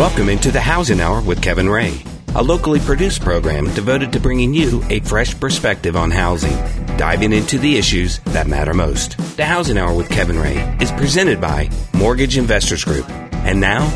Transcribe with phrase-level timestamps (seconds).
[0.00, 2.02] Welcome into the Housing Hour with Kevin Ray,
[2.34, 6.56] a locally produced program devoted to bringing you a fresh perspective on housing,
[6.96, 9.18] diving into the issues that matter most.
[9.36, 13.10] The Housing Hour with Kevin Ray is presented by Mortgage Investors Group.
[13.10, 13.90] And now,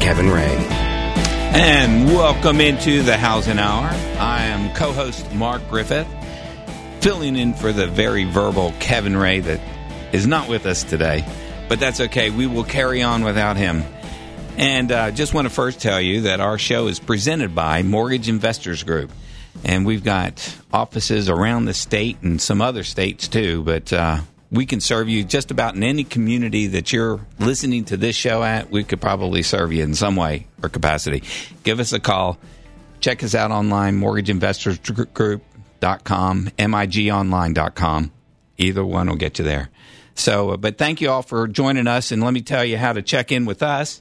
[0.00, 0.56] Kevin Ray.
[1.54, 3.86] And welcome into the Housing Hour.
[4.18, 6.08] I am co host Mark Griffith,
[6.98, 9.60] filling in for the very verbal Kevin Ray that
[10.12, 11.24] is not with us today.
[11.68, 12.30] But that's okay.
[12.30, 13.84] We will carry on without him.
[14.56, 18.28] And uh, just want to first tell you that our show is presented by Mortgage
[18.28, 19.10] Investors Group.
[19.64, 23.64] And we've got offices around the state and some other states too.
[23.64, 27.96] But uh, we can serve you just about in any community that you're listening to
[27.96, 28.70] this show at.
[28.70, 31.24] We could probably serve you in some way or capacity.
[31.64, 32.38] Give us a call.
[33.00, 38.12] Check us out online, mortgageinvestorsgroup.com, migonline.com.
[38.56, 39.68] Either one will get you there.
[40.14, 42.12] So, uh, but thank you all for joining us.
[42.12, 44.00] And let me tell you how to check in with us.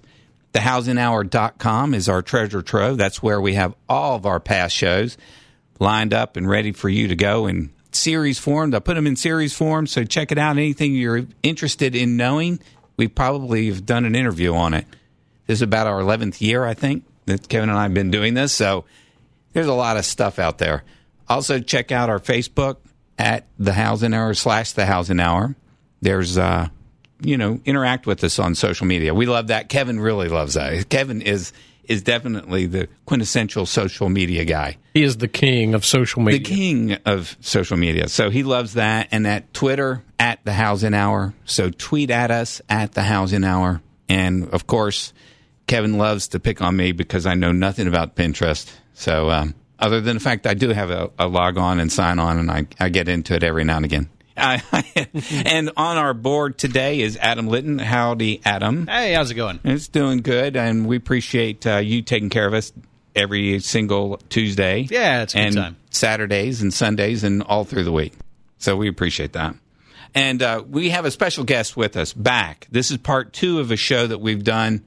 [0.54, 2.98] TheHousingHour.com is our treasure trove.
[2.98, 5.18] That's where we have all of our past shows
[5.80, 8.74] lined up and ready for you to go in series form.
[8.74, 10.52] I put them in series form, so check it out.
[10.52, 12.60] Anything you're interested in knowing,
[12.98, 14.86] we probably have done an interview on it.
[15.48, 18.34] This is about our 11th year, I think, that Kevin and I have been doing
[18.34, 18.54] this.
[18.54, 18.86] So
[19.54, 20.84] there's a lot of stuff out there.
[21.28, 22.78] Also, check out our Facebook
[23.18, 25.56] at The Housing Hour slash The Housing Hour.
[26.02, 26.70] There's uh,
[27.24, 29.14] you know, interact with us on social media.
[29.14, 29.70] We love that.
[29.70, 30.90] Kevin really loves that.
[30.90, 31.54] Kevin is
[31.86, 34.78] is definitely the quintessential social media guy.
[34.94, 36.40] He is the king of social media.
[36.40, 38.08] The king of social media.
[38.08, 39.10] So he loves that.
[39.12, 41.34] And at Twitter at the Housing Hour.
[41.46, 43.82] So tweet at us at the Housing Hour.
[44.08, 45.14] And of course,
[45.68, 48.72] Kevin loves to pick on me because I know nothing about Pinterest.
[48.94, 52.20] So um, other than the fact I do have a, a log on and sign
[52.20, 54.10] on, and I, I get into it every now and again.
[54.36, 57.78] and on our board today is Adam Litton.
[57.78, 58.88] Howdy, Adam.
[58.88, 59.60] Hey, how's it going?
[59.64, 62.74] It's doing good, and we appreciate uh, you taking care of us
[63.16, 64.88] every single Tuesday.
[64.90, 65.76] Yeah, it's and time.
[65.92, 68.14] Saturdays and Sundays and all through the week.
[68.58, 69.56] So we appreciate that.
[70.16, 72.68] And uh, we have a special guest with us back.
[72.72, 74.84] This is part two of a show that we've done.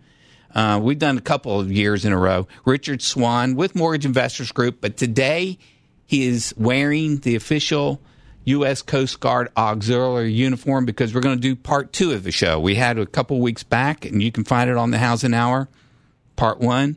[0.55, 2.49] Uh, we've done a couple of years in a row.
[2.65, 5.59] Richard Swan with Mortgage Investors Group, but today
[6.07, 8.01] he is wearing the official
[8.47, 8.81] U.S.
[8.81, 12.61] Coast Guard auxiliary uniform because we're going to do part two of the show.
[12.61, 15.69] We had a couple weeks back, and you can find it on the Housing Hour,
[16.37, 16.97] part one.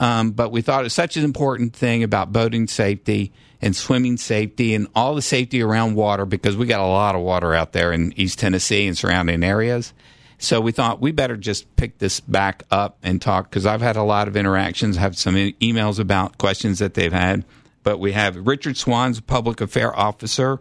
[0.00, 4.16] Um, but we thought it was such an important thing about boating safety and swimming
[4.16, 7.72] safety and all the safety around water because we got a lot of water out
[7.72, 9.92] there in East Tennessee and surrounding areas.
[10.38, 13.96] So we thought we better just pick this back up and talk because I've had
[13.96, 17.44] a lot of interactions, have some e- emails about questions that they've had
[17.86, 20.58] but we have Richard Swans, public affair officer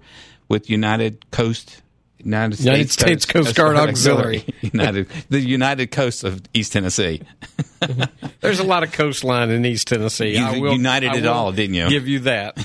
[0.47, 1.81] with United Coast.
[2.19, 4.55] United States, United States Coast, Coast Guard Auxiliary, Auxiliary.
[4.73, 7.23] United, the United Coast of East Tennessee.
[8.41, 10.37] There's a lot of coastline in East Tennessee.
[10.37, 11.89] You I will, united I it all, didn't you?
[11.89, 12.57] Give you that.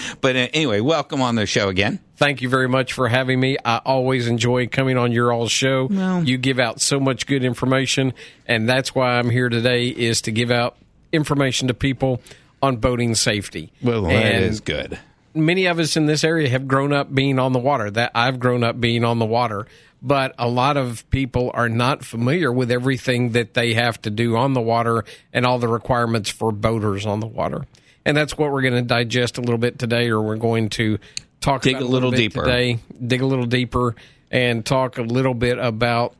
[0.20, 1.98] but uh, anyway, welcome on the show again.
[2.16, 3.56] Thank you very much for having me.
[3.64, 5.88] I always enjoy coming on your all show.
[5.90, 8.12] Well, you give out so much good information,
[8.46, 10.76] and that's why I'm here today is to give out
[11.12, 12.20] information to people
[12.62, 13.72] on boating safety.
[13.82, 14.98] Well, and that is good.
[15.34, 17.90] Many of us in this area have grown up being on the water.
[17.90, 19.66] That I've grown up being on the water,
[20.00, 24.36] but a lot of people are not familiar with everything that they have to do
[24.36, 27.66] on the water and all the requirements for boaters on the water.
[28.04, 30.98] And that's what we're going to digest a little bit today, or we're going to
[31.40, 33.94] talk dig a little, little deeper today, dig a little deeper,
[34.30, 36.14] and talk a little bit about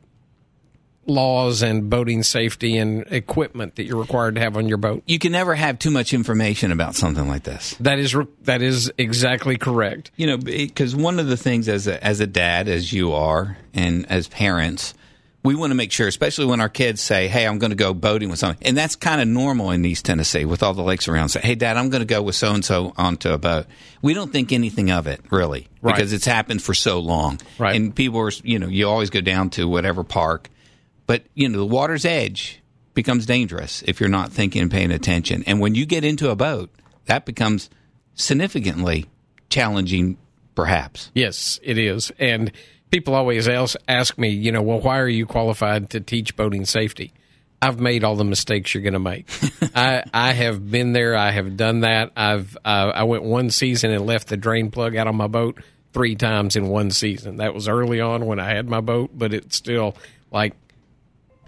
[1.05, 5.03] laws and boating safety and equipment that you're required to have on your boat.
[5.05, 7.75] You can never have too much information about something like this.
[7.79, 10.11] That is that is exactly correct.
[10.15, 13.57] You know, because one of the things as a, as a dad, as you are,
[13.73, 14.93] and as parents,
[15.43, 17.93] we want to make sure, especially when our kids say, "Hey, I'm going to go
[17.93, 21.07] boating with someone," and that's kind of normal in East Tennessee with all the lakes
[21.07, 21.29] around.
[21.29, 23.65] Say, "Hey, Dad, I'm going to go with so and so onto a boat."
[24.01, 25.95] We don't think anything of it really right.
[25.95, 27.75] because it's happened for so long, right?
[27.75, 30.49] And people are, you know, you always go down to whatever park
[31.05, 32.61] but, you know, the water's edge
[32.93, 35.43] becomes dangerous if you're not thinking and paying attention.
[35.45, 36.69] And when you get into a boat,
[37.05, 37.69] that becomes
[38.13, 39.05] significantly
[39.49, 40.17] challenging,
[40.55, 41.11] perhaps.
[41.13, 42.11] Yes, it is.
[42.19, 42.51] And
[42.91, 47.13] people always ask me, you know, well, why are you qualified to teach boating safety?
[47.61, 49.29] I've made all the mistakes you're going to make.
[49.75, 51.15] I I have been there.
[51.15, 52.11] I have done that.
[52.15, 55.63] I've uh, I went one season and left the drain plug out on my boat
[55.93, 57.37] three times in one season.
[57.37, 59.95] That was early on when I had my boat, but it's still
[60.29, 60.55] like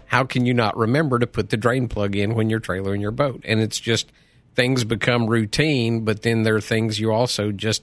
[0.06, 3.10] how can you not remember to put the drain plug in when you're trailering your
[3.10, 3.42] boat?
[3.44, 4.10] And it's just
[4.54, 7.82] things become routine, but then there are things you also just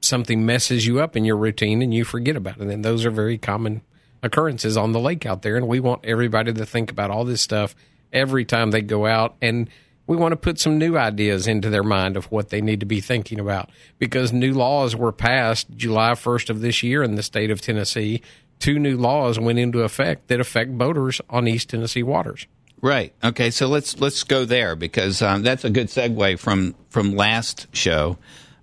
[0.00, 2.68] something messes you up in your routine and you forget about it.
[2.68, 3.82] And those are very common
[4.22, 5.56] occurrences on the lake out there.
[5.56, 7.74] And we want everybody to think about all this stuff
[8.12, 9.36] every time they go out.
[9.40, 9.68] And
[10.06, 12.86] we want to put some new ideas into their mind of what they need to
[12.86, 17.22] be thinking about because new laws were passed July 1st of this year in the
[17.22, 18.22] state of Tennessee.
[18.62, 22.46] Two new laws went into effect that affect boaters on East Tennessee waters.
[22.80, 23.12] Right.
[23.24, 23.50] Okay.
[23.50, 28.18] So let's let's go there because um, that's a good segue from from last show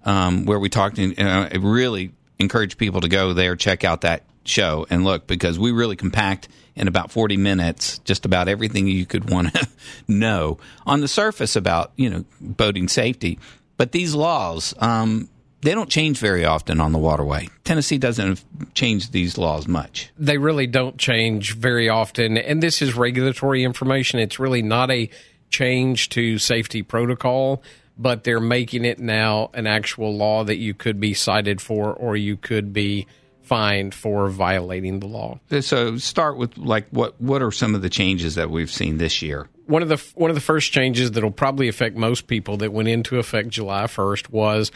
[0.06, 1.00] um, where we talked.
[1.00, 5.28] And uh, I really encourage people to go there, check out that show, and look
[5.28, 6.48] because we really compact
[6.78, 9.68] in about 40 minutes just about everything you could want to
[10.08, 13.38] know on the surface about you know boating safety.
[13.76, 15.28] But these laws, um,
[15.62, 17.50] they don't change very often on the waterway.
[17.64, 20.10] Tennessee doesn't change these laws much.
[20.18, 24.20] They really don't change very often, and this is regulatory information.
[24.20, 25.10] It's really not a
[25.50, 27.64] change to safety protocol,
[27.98, 32.16] but they're making it now an actual law that you could be cited for or
[32.16, 33.08] you could be
[33.42, 35.40] fined for violating the law.
[35.62, 39.24] So start with like what what are some of the changes that we've seen this
[39.24, 39.48] year?
[39.66, 42.88] One of the one of the first changes that'll probably affect most people that went
[42.88, 44.72] into effect July 1st was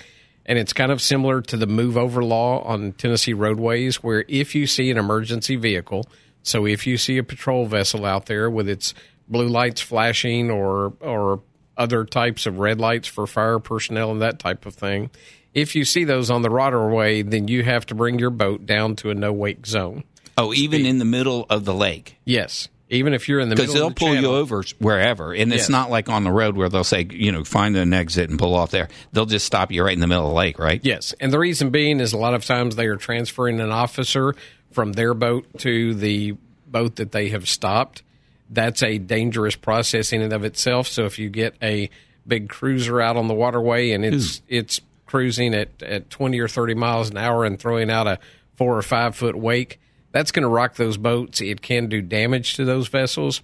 [0.45, 4.55] and it's kind of similar to the move over law on Tennessee roadways where if
[4.55, 6.05] you see an emergency vehicle,
[6.41, 8.93] so if you see a patrol vessel out there with its
[9.27, 11.41] blue lights flashing or or
[11.77, 15.09] other types of red lights for fire personnel and that type of thing,
[15.53, 18.95] if you see those on the waterway, then you have to bring your boat down
[18.97, 20.03] to a no wake zone.
[20.37, 22.17] Oh, even in the middle of the lake.
[22.25, 23.95] Yes, even if you're in the middle of the lake.
[23.95, 24.31] because they'll the pull channel.
[24.31, 25.69] you over wherever, and it's Yes.
[25.69, 28.55] not like on the road where they'll say, you know, find an exit and pull
[28.55, 28.87] off there.
[29.11, 30.79] They'll just stop you right in the middle of the lake, right?
[30.83, 34.35] Yes, and the reason being is a lot of times they are transferring an officer
[34.71, 36.35] from their boat to the
[36.67, 38.01] boat that they have stopped.
[38.49, 40.87] That's a dangerous process in and of itself.
[40.87, 41.89] So if you get a
[42.27, 46.73] big cruiser out on the waterway and it's it's cruising at, at twenty or thirty
[46.73, 48.17] miles an hour and throwing out a
[48.55, 49.79] four or five foot wake,
[50.13, 51.41] that's going to rock those boats.
[51.41, 53.41] It can do damage to those vessels.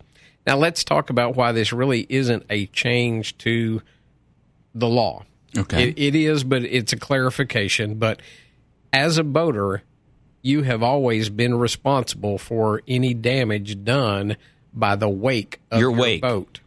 [0.47, 3.81] Now let's talk about why this really isn't a change to
[4.73, 5.25] the law.
[5.57, 5.89] Okay.
[5.89, 7.95] It, it is, but it's a clarification.
[7.95, 8.21] But
[8.93, 9.83] as a boater,
[10.41, 14.37] you have always been responsible for any damage done
[14.73, 16.21] by the wake of Your your, wake.
[16.21, 16.59] boat.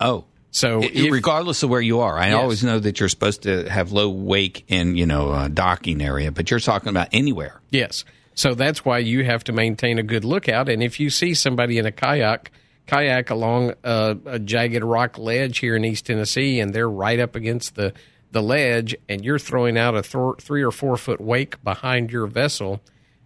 [0.00, 2.34] Oh, So I- if- regardless of where you are, I Yes.
[2.36, 6.30] always know that you're supposed to have low wake in you know a docking area,
[6.32, 7.60] but you're talking about anywhere.
[7.70, 8.04] Yes.
[8.38, 10.68] So that's why you have to maintain a good lookout.
[10.68, 12.52] And if you see somebody in a kayak,
[12.86, 17.34] kayak along a, a jagged rock ledge here in East Tennessee, and they're right up
[17.34, 17.92] against the,
[18.30, 22.28] the ledge, and you're throwing out a th- three or four foot wake behind your
[22.28, 22.80] vessel,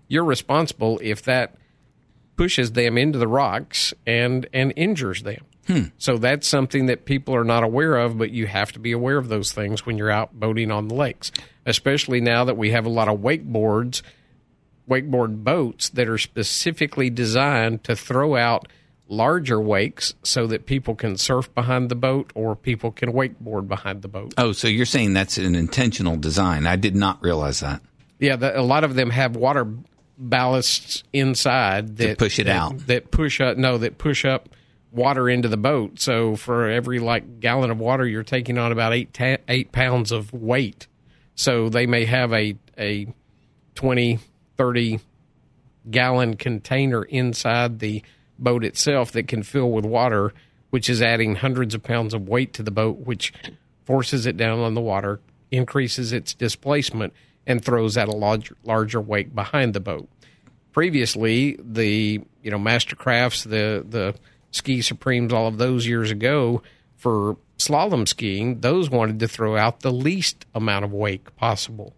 [0.08, 1.56] you're responsible if that
[2.36, 5.44] pushes them into the rocks and and injures them.
[5.66, 5.82] Hmm.
[5.98, 9.18] So that's something that people are not aware of, but you have to be aware
[9.18, 11.32] of those things when you're out boating on the lakes,
[11.66, 14.00] especially now that we have a lot of wakeboards,
[14.88, 18.66] wakeboard boats that are specifically designed to throw out
[19.08, 24.02] larger wakes so that people can surf behind the boat or people can wakeboard behind
[24.02, 24.32] the boat.
[24.38, 26.66] Oh, so you're saying that's an intentional design?
[26.66, 27.82] I did not realize that.
[28.18, 29.66] Yeah, the, a lot of them have water
[30.20, 32.86] ballasts inside that push it that- out.
[32.86, 34.48] That push up no, that push up
[34.92, 36.00] water into the boat.
[36.00, 40.12] So for every like gallon of water, you're taking on about eight ta- eight pounds
[40.12, 40.86] of weight.
[41.34, 43.06] So they may have a a
[43.74, 44.18] 20,
[44.56, 45.00] 30
[45.90, 48.02] gallon container inside the
[48.38, 50.32] boat itself that can fill with water,
[50.70, 53.32] which is adding hundreds of pounds of weight to the boat, which
[53.84, 57.12] forces it down on the water, increases its displacement,
[57.46, 60.08] and throws out a larger, larger wake behind the boat.
[60.72, 64.14] Previously, the you know Mastercrafts, the the
[64.50, 66.62] Ski Supremes, all of those years ago
[66.96, 71.94] for slalom skiing, those wanted to throw out the least amount of wake possible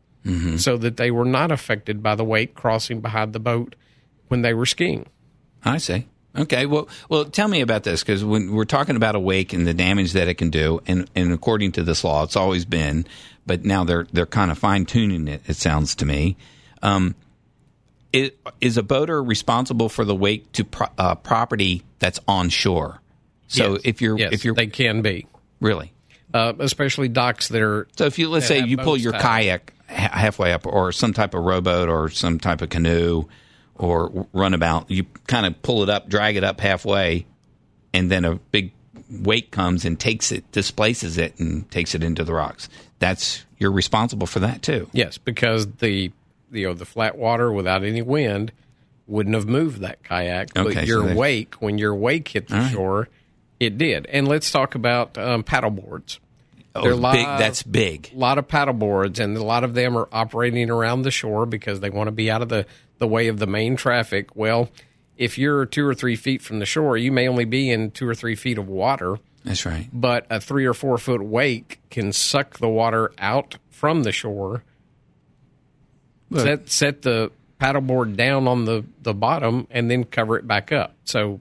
[0.56, 3.74] so that they were not affected by the wake crossing behind the boat
[4.28, 5.06] when they were skiing.
[5.64, 6.06] I see.
[6.36, 6.66] Okay.
[6.66, 9.74] Well, well, tell me about this because when we're talking about a wake and the
[9.74, 13.06] damage that it can do, and, and according to this law, it's always been,
[13.46, 15.42] but now they're they're kind of fine tuning it.
[15.46, 16.36] It sounds to me.
[16.82, 17.14] Um,
[18.12, 23.00] it, is a boater responsible for the wake to pro, uh, property that's on shore?
[23.48, 23.80] So Yes.
[23.84, 25.26] if you're yes, if you're they can be,
[25.60, 25.92] really
[26.32, 30.52] uh, especially docks that are so if you let's say you pull your kayak halfway
[30.52, 33.24] up, or some type of rowboat, or some type of canoe,
[33.76, 37.26] or runabout, you kind of pull it up, drag it up halfway,
[37.92, 38.72] and then a big
[39.10, 42.68] wake comes and takes it, displaces it, and takes it into the rocks.
[42.98, 44.88] That's you're responsible for that too.
[44.92, 46.12] yes, because the
[46.52, 48.52] you know the flat water without any wind
[49.06, 52.48] wouldn't have moved that kayak, Okay, but so your they- wake when your wake hit
[52.48, 53.08] the shore,
[53.60, 54.06] it did.
[54.06, 56.20] And let's talk about um, paddle boards.
[56.76, 57.00] Oh, They're big.
[57.00, 58.10] live- That's big.
[58.14, 61.46] a lot of paddle boards, and a lot of them are operating around the shore
[61.46, 62.66] because they want to be out of the,
[62.98, 64.34] the way of the main traffic.
[64.34, 64.68] Well,
[65.16, 68.08] if you're two or three feet from the shore, you may only be in two
[68.08, 69.88] or three feet of water, That's right.
[69.92, 74.64] but a three or four foot wake can suck the water out from the shore.
[76.34, 80.96] Set set the paddleboard down on the, the bottom and then cover it back up.
[81.04, 81.40] So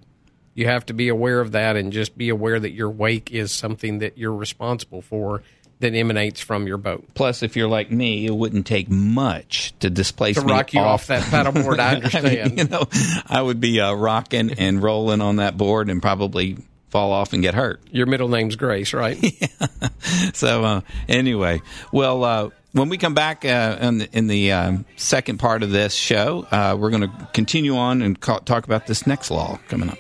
[0.54, 3.52] you have to be aware of that and just be aware that your wake is
[3.52, 5.42] something that you're responsible for
[5.80, 7.04] that emanates from your boat.
[7.14, 10.80] Plus, if you're like me, it wouldn't take much to displace To me rock you
[10.80, 12.58] off that paddleboard, I I mean, understand.
[12.58, 12.84] you know,
[13.28, 16.58] I would be uh, rocking and rolling on that board and probably
[16.90, 17.82] fall off and get hurt.
[17.92, 19.18] Your middle name's Grace, right?
[19.42, 19.90] yeah.
[20.34, 24.86] So uh, anyway, well, uh, when we come back uh, in the, in the um,
[24.96, 28.88] second part of this show, uh, we're going to continue on and ca- talk about
[28.88, 29.98] this next law coming up.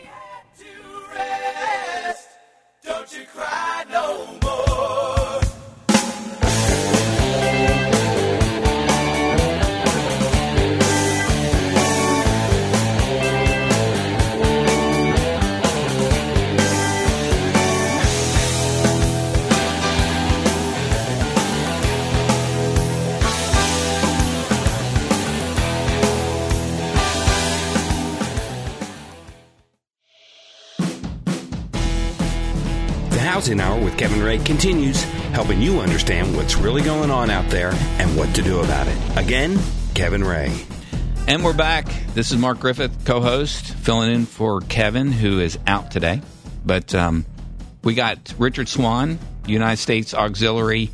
[2.83, 3.25] Don't you
[33.23, 35.01] Housing Hour with Kevin Ray continues,
[35.31, 38.97] helping you understand what's really going on out there and what to do about it.
[39.17, 39.57] Again,
[39.95, 40.53] Kevin Ray.
[41.27, 41.87] And we're back.
[42.13, 46.21] This is Mark Griffith, co-host, filling in for Kevin, who is out today.
[46.65, 47.25] But um,
[47.83, 50.89] we got Richard Swan, United States Auxiliary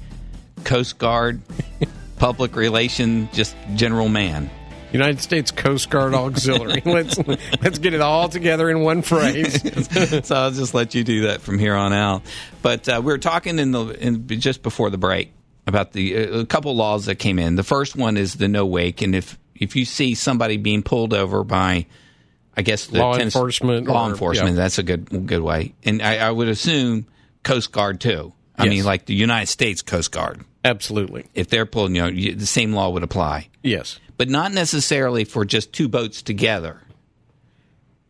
[0.64, 1.42] Coast Guard,
[2.18, 4.50] public relation, just general man.
[4.92, 6.82] United States Coast Guard Auxiliary.
[6.86, 7.18] let's
[7.62, 9.62] let's get it all together in one phrase.
[10.26, 12.24] so I'll just let you do that from here on out.
[12.62, 15.32] But uh, we were talking in the in, just before the break
[15.68, 17.56] about the uh, a couple laws that came in.
[17.56, 21.14] The first one is the no wake, and if if you see somebody being pulled
[21.14, 21.86] over by,
[22.58, 24.64] I guess the Law Tennessee- enforcement law or- enforcement, yeah.
[24.64, 25.76] that's a good good way.
[25.84, 27.06] And I, I would assume
[27.44, 28.34] Coast Guard too.
[28.58, 28.70] I Yes.
[28.72, 30.44] mean, like the United States Coast Guard.
[30.66, 31.26] Absolutely.
[31.34, 34.00] If they're pulling, you know, you, the same law would apply, Yes.
[34.20, 36.82] But not necessarily for just two boats together.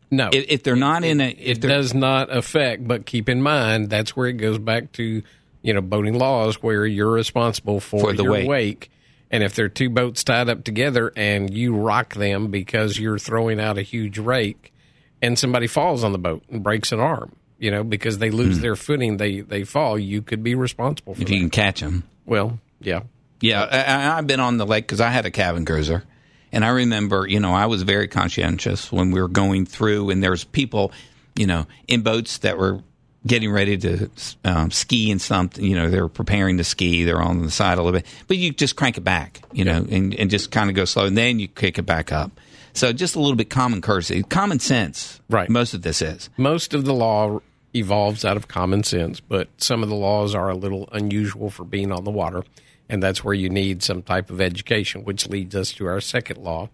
[0.10, 0.32] No.
[0.34, 3.92] If, if they're not in a, if it does not affect, but keep in mind
[3.92, 5.22] that's where it goes back to,
[5.62, 8.48] you know, boating laws where you're responsible for, For the your wake.
[8.50, 8.92] wake.
[9.30, 13.20] And if there are two boats tied up together and you rock them because you're
[13.20, 14.74] throwing out a huge rake
[15.22, 18.56] and somebody falls on the boat and breaks an arm, you know, because they lose
[18.56, 18.62] hmm.
[18.64, 21.34] their footing, they, they fall, you could be responsible for if that.
[21.36, 22.04] you can catch them.
[22.26, 23.02] well, yeah.
[23.42, 26.04] Yeah, I, I've been on the lake because I had a cabin cruiser,
[26.52, 30.22] and I remember, you know, I was very conscientious when we were going through, and
[30.24, 30.92] there's people,
[31.36, 32.82] you know, in boats that were
[33.28, 34.10] getting ready to
[34.46, 35.64] um, ski and something.
[35.64, 37.04] You know, they're preparing to ski.
[37.04, 39.86] They're on the side a little bit, but you just crank it back, you know,
[39.90, 42.32] and, and just kind of go slow, and then you kick it back up.
[42.74, 45.20] So just a little bit common courtesy, common sense.
[45.30, 45.50] Right.
[45.50, 46.30] Most of this is.
[46.38, 47.42] most of the law
[47.76, 51.64] evolves out of common sense, but some of the laws are a little unusual for
[51.64, 52.44] being on the water,
[52.90, 56.38] and that's where you need some type of education, which leads us to our second
[56.38, 56.70] law,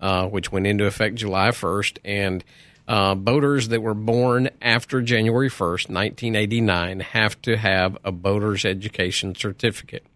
[0.00, 1.98] uh, which went into effect July 1st.
[2.04, 2.44] And
[2.86, 9.34] uh, boaters that were born after January 1st, 1989, have to have a boater's education
[9.34, 10.06] certificate.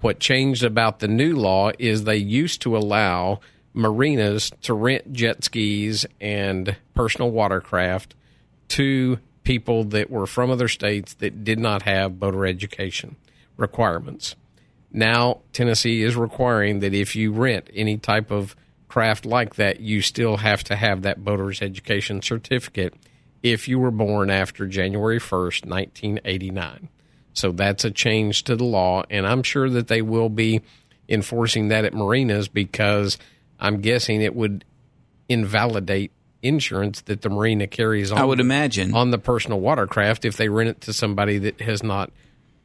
[0.00, 3.40] What changed about the new law is they used to allow
[3.74, 8.14] marinas to rent jet skis and personal watercraft
[8.68, 13.16] to people that were from other states that did not have boater education
[13.56, 14.34] requirements.
[14.96, 18.56] Now, Tennessee is requiring that if you rent any type of
[18.88, 22.94] craft like that, you still have to have that boater's education certificate
[23.42, 26.88] if you were born after January 1st, 1989.
[27.34, 30.62] So that's a change to the law, and I'm sure that they will be
[31.10, 33.18] enforcing that at marinas because
[33.60, 34.64] I'm guessing it would
[35.28, 36.10] invalidate
[36.40, 38.94] insurance that the marina carries on I would imagine.
[38.94, 42.10] on the personal watercraft if they rent it to somebody that has not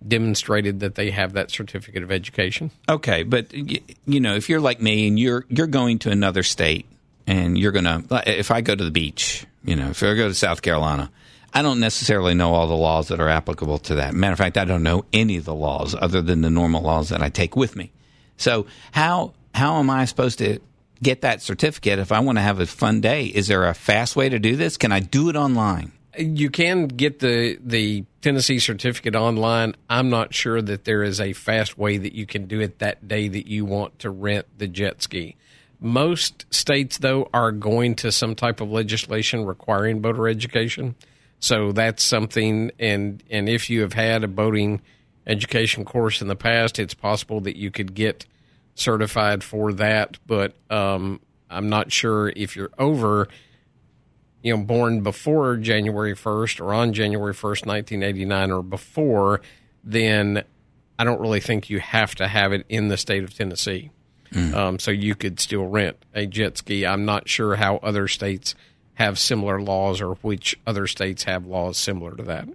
[0.05, 2.71] demonstrated that they have that certificate of education.
[2.89, 6.85] Okay, but you know, if you're like me and you're you're going to another state
[7.27, 10.33] and you're gonna, if I go to the beach, you know, if I go to
[10.33, 11.11] South Carolina,
[11.53, 14.13] I don't necessarily know all the laws that are applicable to that.
[14.13, 17.09] Matter of fact, I don't know any of the laws other than the normal laws
[17.09, 17.91] that I take with me.
[18.37, 20.59] So how how am I supposed to
[21.03, 23.25] get that certificate if I want to have a fun day?
[23.25, 24.77] Is there a fast way to do this?
[24.77, 25.91] Can I do it online?
[26.17, 29.75] You can get the the Tennessee certificate online.
[29.89, 33.07] I'm not sure that there is a fast way that you can do it that
[33.07, 35.37] day that you want to rent the jet ski.
[35.79, 40.95] Most states, though, are going to some type of legislation requiring boater education.
[41.39, 44.81] So that's something, and and if you have had a boating
[45.25, 48.25] education course in the past, it's possible that you could get
[48.75, 50.19] certified for that.
[50.27, 53.27] But um, I'm not sure if you're over
[54.41, 59.41] you know born before January 1st or on January 1st, 1989 or before,
[59.83, 60.43] then
[60.97, 63.91] I don't really think you have to have it in the state of Tennessee.
[64.55, 66.85] Um, so you could still rent a jet ski.
[66.85, 68.55] I'm not sure how other states
[68.93, 72.47] have similar laws or which other states have laws similar to that.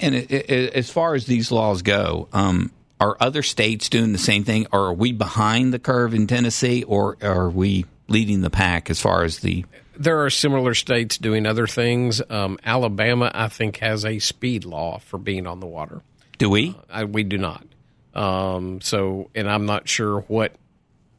[0.00, 4.18] And it, it, as far as these laws go, um, are other states doing the
[4.18, 8.50] same thing, or are we behind the curve in Tennessee, or are we leading the
[8.50, 9.64] pack as far as the?
[9.98, 12.20] There are similar states doing other things.
[12.30, 16.02] Um, Alabama, I think, has a speed law for being on the water.
[16.38, 16.76] Do we?
[16.90, 17.64] I, we do not.
[18.14, 20.52] Um, so, and I'm not sure what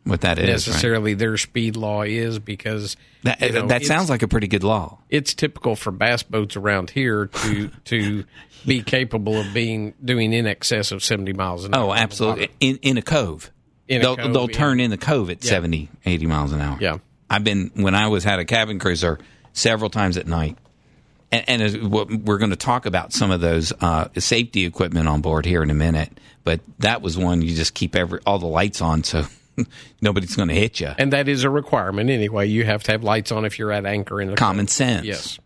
[0.03, 0.43] What that is?
[0.43, 0.51] right?
[0.51, 4.63] necessarily their speed law is because That, you know, that sounds like a pretty good
[4.63, 4.99] law.
[5.09, 8.23] it's typical for bass boats around here to to
[8.65, 11.85] be capable of being doing in excess of 70 miles an hour.
[11.89, 12.49] Oh, absolutely.
[12.59, 13.51] In in a cove.
[13.87, 14.57] In they'll cove, they'll yeah.
[14.57, 15.49] turn in the cove at Yeah.
[15.51, 16.77] 70, 80 miles an hour.
[16.81, 16.97] Yeah.
[17.29, 19.19] I've been when I was had a cabin cruiser
[19.53, 20.57] several times at night.
[21.29, 21.91] And, and
[22.25, 25.69] we're going to talk about some of those uh, safety equipment on board here in
[25.69, 29.25] a minute, but that was one you just keep every all the lights on so
[30.01, 30.91] nobody's going to hit you.
[30.97, 32.47] And that is a requirement anyway.
[32.47, 35.05] You have to have lights on if you're at anchor in the Common sense.
[35.05, 35.37] Yes.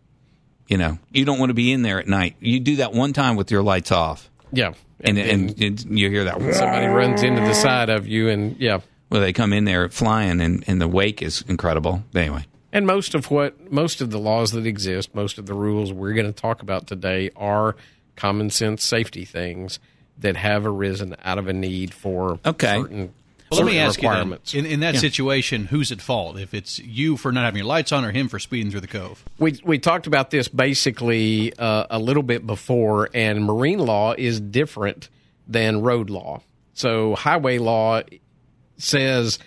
[0.68, 2.36] You know, you don't want to be in there at night.
[2.38, 4.74] You do that one time with your lights off, Yeah.
[5.00, 6.40] and then and, and you hear that.
[6.40, 6.52] One.
[6.54, 8.80] Somebody runs into the side of you and yeah.
[9.12, 12.02] Well, they come in there flying, and, and the wake is incredible.
[12.14, 15.92] Anyway, And most of what most of the laws that exist, most of the rules
[15.92, 17.76] we're going to talk about today are
[18.16, 19.78] common sense safety things
[20.18, 22.78] that have arisen out of a need for Okay.
[22.80, 23.12] certain,
[23.50, 26.38] Well, let me ask you then, in, in that situation, who's at fault?
[26.38, 28.86] If it's you for not having your lights on, or him for speeding through the
[28.86, 29.22] cove?
[29.38, 34.40] we we talked about this basically uh, a little bit before, and marine law is
[34.40, 35.10] different
[35.46, 36.40] than road law.
[36.72, 38.00] So highway law
[38.76, 39.38] says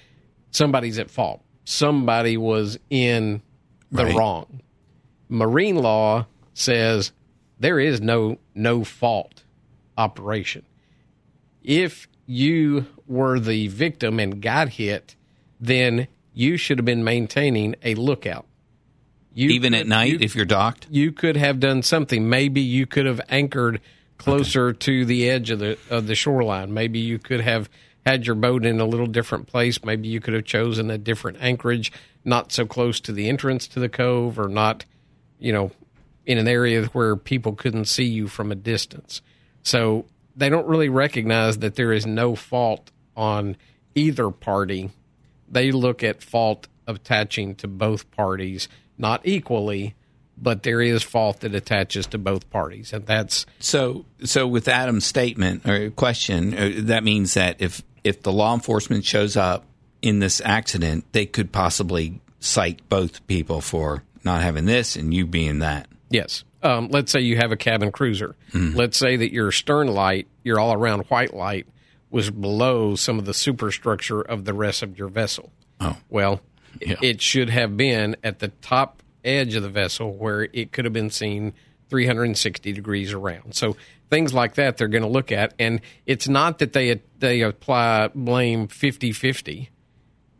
[0.51, 1.41] somebody's at fault.
[1.65, 3.41] Somebody was in
[3.91, 4.15] the Right.
[4.15, 4.61] wrong.
[5.29, 7.11] Marine law says
[7.59, 9.43] there is no no fault
[9.97, 10.63] operation.
[11.63, 15.15] If you were the victim and got hit,
[15.59, 18.45] then you should have been maintaining a lookout.
[19.33, 22.29] You even at night, you- if you're docked, you could have done something.
[22.29, 23.81] Maybe you could have anchored
[24.17, 26.73] closer to the edge of the of the shoreline.
[26.73, 27.69] Maybe you could have
[28.05, 29.83] had your boat in a little different place.
[29.83, 31.91] Maybe you could have chosen a different anchorage,
[32.23, 34.85] not so close to the entrance to the cove, or not,
[35.39, 35.71] you know,
[36.25, 39.21] in an area where people couldn't see you from a distance.
[39.63, 43.57] So they don't really recognize that there is no fault on
[43.95, 44.91] either party.
[45.49, 49.95] They look at fault attaching to both parties, not equally,
[50.37, 55.05] but there is fault that attaches to both parties, and that's So, so with Adam's
[55.05, 59.65] statement or question, uh, that means that if if the law enforcement shows up
[60.01, 65.25] in this accident, they could possibly cite both people for not having this and you
[65.25, 65.87] being that.
[66.09, 66.43] Yes.
[66.63, 68.35] Um, let's say you have a cabin cruiser.
[68.53, 71.67] Let's say that your stern light, your all around white light,
[72.09, 75.51] was below some of the superstructure of the rest of your vessel.
[75.81, 75.97] Oh.
[76.09, 76.41] Well,
[76.81, 76.95] Yeah.
[77.01, 80.93] it should have been at the top edge of the vessel where it could have
[80.93, 81.53] been seen
[81.89, 83.55] 360 degrees around.
[83.55, 83.75] So
[84.09, 85.53] things like that they're going to look at.
[85.59, 89.69] And it's not that they, they apply blame 50 50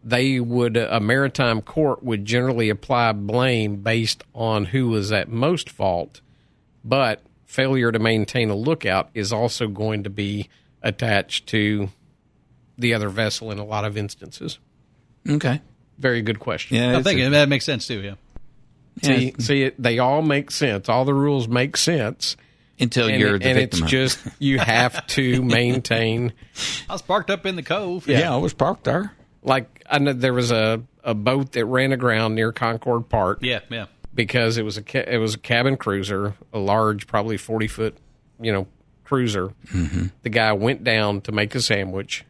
[0.05, 5.67] they would a maritime court would generally apply blame based on who was at most
[5.67, 6.21] fault,
[6.83, 10.47] but failure to maintain a lookout is also going to be
[10.83, 11.89] attached to
[12.77, 14.59] the other vessel in a lot of instances.
[15.27, 15.59] Okay.
[15.97, 16.77] Very good question.
[16.77, 16.97] Yeah.
[16.99, 18.01] I think a- that makes sense too.
[18.01, 18.15] Yeah.
[19.03, 20.87] See, yeah, see, it, they all make sense.
[20.89, 22.37] All the rules make sense,
[22.79, 23.83] until and, you're it- the and victim.
[23.83, 26.33] it's just you have to maintain
[26.89, 28.07] I was parked up in the cove.
[28.07, 29.11] yeah, I was parked there.
[29.43, 33.39] like I know there was a, a boat that ran aground near Concord Park.
[33.41, 33.59] Yeah.
[33.69, 33.85] Yeah.
[34.13, 37.97] because it was a ca- it was a cabin cruiser, a large, probably forty foot,
[38.39, 38.65] you know,
[39.03, 39.49] cruiser.
[39.73, 40.05] Mm-hmm.
[40.23, 42.23] The guy went down to make a sandwich,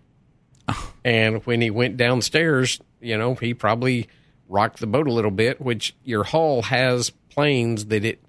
[1.04, 4.08] and when he went downstairs, you know, he probably
[4.48, 5.60] rocked the boat a little bit.
[5.62, 8.22] Which your hull has planes that it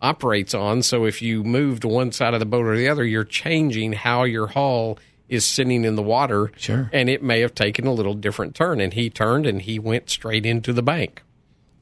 [0.00, 0.82] operates on.
[0.82, 3.92] So if you move to one side of the boat or the other, you're changing
[3.94, 4.98] how your hull
[5.28, 6.52] is sitting in the water.
[6.56, 6.88] Sure.
[6.92, 8.80] And it may have taken a little different turn.
[8.80, 11.22] And he turned and he went straight into the bank.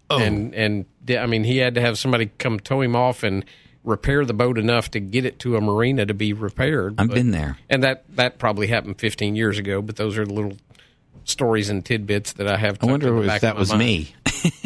[0.08, 0.18] Oh.
[0.18, 3.44] And and I mean he had to have somebody come tow him off and
[3.84, 6.94] repair the boat enough to get it to a marina to be repaired.
[6.98, 7.58] I've But- been there.
[7.68, 9.82] and that that probably happened 15 years ago.
[9.82, 10.56] But those are the little
[11.26, 12.78] stories and tidbits that I have.
[12.82, 13.78] I wonder tucked in the if that was mind.
[13.80, 14.14] me.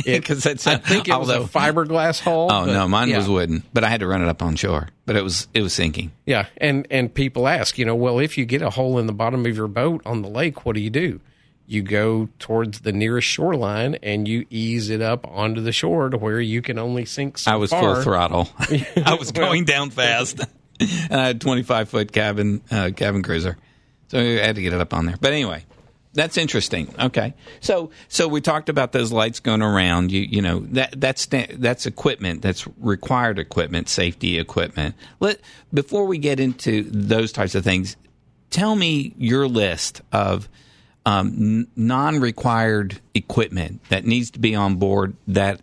[0.04, 2.48] Because I think it was a fiberglass hull.
[2.52, 3.16] Oh but- no, mine yeah.
[3.16, 4.88] was wooden, but I had to run it up on shore.
[5.06, 6.12] But it was it was sinking.
[6.26, 9.12] Yeah, and and people ask, you know, well, if you get a hole in the
[9.14, 11.20] bottom of your boat on the lake, what do you do?
[11.66, 16.18] you go towards the nearest shoreline and you ease it up onto the shore to
[16.18, 17.94] where you can only sink so I was far.
[17.94, 18.48] full throttle.
[18.58, 20.40] I was going down fast.
[20.80, 23.56] and I had 25 foot cabin uh, cabin cruiser,
[24.08, 25.14] so I had to get it up on there.
[25.20, 25.64] But anyway,
[26.12, 26.92] that's interesting.
[26.98, 30.10] Okay, so so we talked about those lights going around.
[30.10, 34.94] You you know that that's that's equipment that's required equipment, safety equipment.
[35.20, 35.40] Let
[35.72, 37.96] before we get into those types of things,
[38.50, 40.48] tell me your list of
[41.06, 45.60] um, n- non-required equipment that needs to be on board that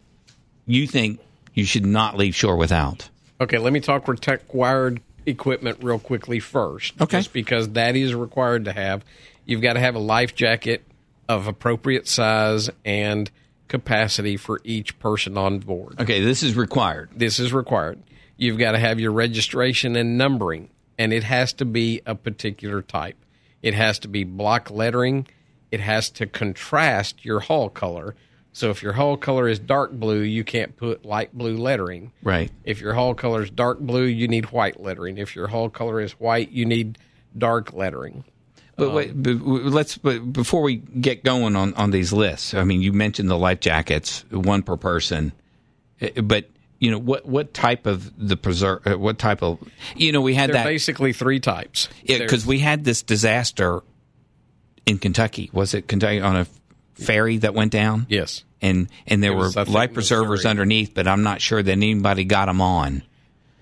[0.66, 1.20] you think
[1.54, 3.10] you should not leave shore without.
[3.40, 7.00] Okay, let me talk required equipment real quickly first.
[7.02, 7.18] Okay.
[7.20, 9.04] Just because that is required to have.
[9.48, 10.84] You've got to have a life jacket
[11.30, 13.32] of appropriate size and
[13.70, 16.00] capacity for each person on board.
[16.02, 17.10] Okay, this is required.
[17.16, 18.04] This is required.
[18.36, 22.82] You've got to have your registration and numbering, and it has to be a particular
[22.82, 23.16] type.
[23.62, 25.28] It has to be block lettering.
[25.72, 28.16] It has to contrast your hull color.
[28.52, 32.12] So if your hull color is dark blue, you can't put light blue lettering.
[32.22, 32.52] Right.
[32.66, 35.18] If your hull color is dark blue, you need white lettering.
[35.18, 36.98] If your hull color is white, you need
[37.38, 38.26] dark lettering.
[38.78, 39.98] But wait, but let's.
[39.98, 43.60] But before we get going on on these lists, I mean, you mentioned the life
[43.60, 45.32] jackets, one per person,
[46.00, 46.48] Eh, but
[46.80, 48.86] you know what what type of the preserve?
[48.86, 49.58] uh, What type of
[49.96, 51.90] you know we had that basically three types.
[52.04, 53.82] yeah because we had this disaster
[54.86, 55.50] in Kentucky.
[55.54, 56.48] Was it Kentucky on a
[56.94, 58.06] ferry that went down?
[58.10, 58.44] Yes.
[58.62, 60.50] and and there It were life preservers Missouri.
[60.52, 63.02] underneath, but I'm not sure that anybody got them on.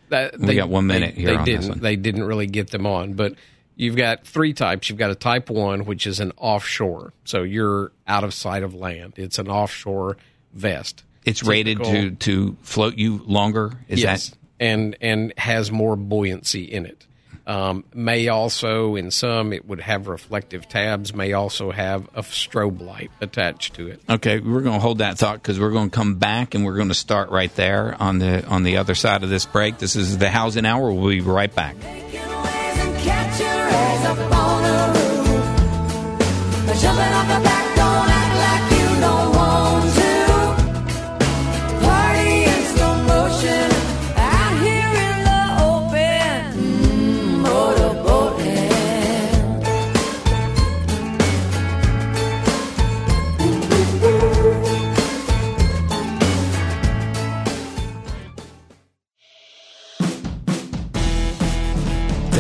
[0.10, 1.70] That, We got one minute they, here They on didn't.
[1.70, 1.80] one.
[1.80, 3.36] They didn't really get them on, but
[3.76, 4.90] you've got three types.
[4.90, 8.74] You've got a type one, which is an offshore, so you're out of sight of
[8.74, 9.14] land.
[9.18, 10.18] It's an offshore
[10.54, 11.04] vest.
[11.24, 13.74] It's rated to to float you longer.
[13.88, 17.06] Is yes, that and and has more buoyancy in it.
[17.48, 21.14] Um, may also, in some, it would have reflective tabs.
[21.14, 24.02] May also have a strobe light attached to it.
[24.10, 24.40] okay?
[24.40, 26.88] We're going to hold that thought because we're going to come back and we're going
[26.88, 29.78] to start right there on the on the other side of this break.
[29.78, 30.92] This is the housing hour.
[30.92, 31.76] We'll be right back.
[34.06, 35.46] Up on the roof.
[36.82, 37.45] Jumping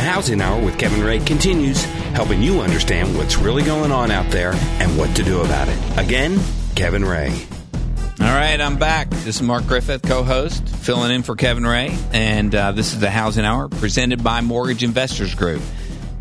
[0.05, 4.53] Housing Hour with Kevin Ray continues, helping you understand what's really going on out there
[4.53, 5.77] and what to do about it.
[5.97, 6.39] Again,
[6.75, 7.33] Kevin Ray.
[8.21, 9.09] All right, I'm back.
[9.09, 13.09] This is Mark Griffith, co-host, filling in for Kevin Ray, and uh, this is the
[13.09, 15.61] Housing Hour presented by Mortgage Investors Group.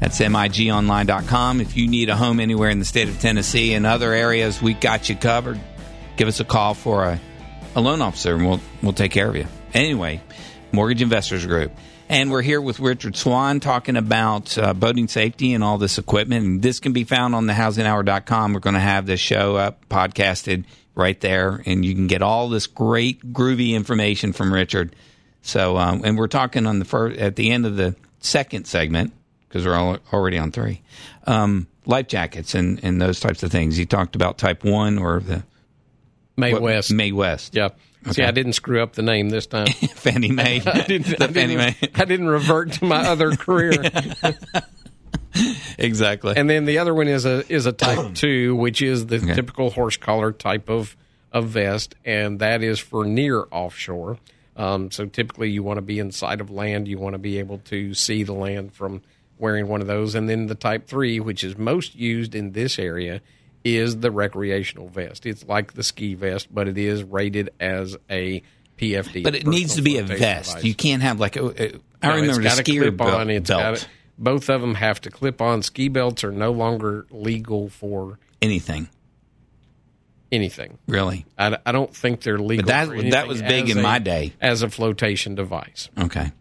[0.01, 1.61] That's migonline.com.
[1.61, 4.75] If you need a home anywhere in the state of Tennessee and other areas, we
[4.75, 5.61] got you covered.
[6.17, 7.21] Give us a call for a,
[7.77, 9.47] a loan officer, and we'll we'll take care of you.
[9.73, 10.21] Anyway,
[10.73, 11.73] Mortgage Investors Group.
[12.09, 16.45] And we're here with Richard Swan talking about uh, boating safety and all this equipment.
[16.45, 18.53] And this can be found on thehousinghour.com.
[18.53, 20.65] We're going to have this show up, podcasted
[20.95, 24.95] right there, and you can get all this great, groovy information from Richard.
[25.43, 29.13] So, um, and we're talking on the first, at the end of the second segment,
[29.49, 30.83] because we're all, already on three,
[31.27, 33.77] um, life jackets and, and those types of things.
[33.77, 35.43] He talked about type one or the
[36.37, 36.93] May what- West.
[36.93, 37.55] Mae West.
[37.55, 37.71] Yeah.
[38.13, 39.67] See, I didn't screw up the name this time.
[39.95, 40.61] Fannie Mae.
[40.67, 43.73] I didn't, the I, Fannie didn't, I didn't revert to my other career.
[45.79, 46.35] exactly.
[46.37, 49.35] And then the other one is a is a type two, which is the Okay.
[49.35, 50.97] typical horse collar type of
[51.33, 54.19] of vest, and that is for near offshore.
[54.57, 56.87] Um, so typically, you want to be in sight of land.
[56.87, 59.03] You want to be able to see the land from
[59.37, 60.15] wearing one of those.
[60.15, 63.21] And then the type three, which is most used in this area,
[63.65, 65.25] is the recreational vest.
[65.27, 68.43] It's like the ski vest, but it is rated as a
[68.79, 69.23] PFD.
[69.25, 70.51] But it needs to be a vest.
[70.51, 70.65] device.
[70.65, 73.31] You can't have like a, a- I No, remember the it's got a skier on.
[73.31, 73.61] It's belt.
[73.79, 75.63] got both of them have to clip on.
[75.63, 78.89] Ski belts are no longer legal for anything
[80.33, 80.79] anything.
[80.89, 81.25] really.
[81.39, 82.65] I, I don't think they're legal.
[82.67, 84.33] But that- that was big in a- my day.
[84.41, 85.89] as a flotation device.
[85.99, 86.33] Okay.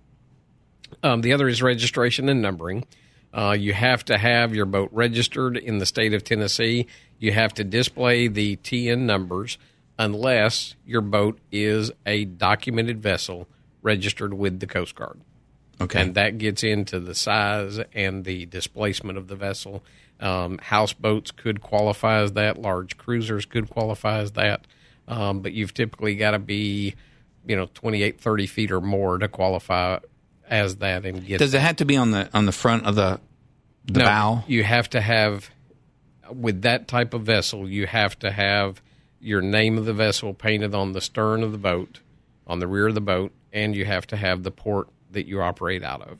[1.03, 2.85] Um, the other is registration and numbering.
[3.33, 6.85] Uh, you have to have your boat registered in the state of Tennessee.
[7.17, 9.57] You have to display the TN numbers
[9.97, 13.47] unless your boat is a documented vessel
[13.81, 15.19] registered with the Coast Guard.
[15.81, 16.01] Okay.
[16.01, 19.83] and that gets into the size and the displacement of the vessel.
[20.19, 22.61] Um, houseboats could qualify as that.
[22.61, 24.65] Large cruisers could qualify as that.
[25.07, 26.93] Um, but you've typically got to be,
[27.45, 29.99] you know, 28, 30 feet or more to qualify
[30.49, 31.39] as that and get.
[31.39, 33.19] Does it have to be on the on the front of the
[33.85, 34.43] the No, bow?
[34.47, 35.49] You have to have
[36.31, 38.81] with that type of vessel, you have to have
[39.19, 41.99] your name of the vessel painted on the stern of the boat,
[42.45, 45.41] on the rear of the boat, and you have to have the port that you
[45.41, 46.19] operate out of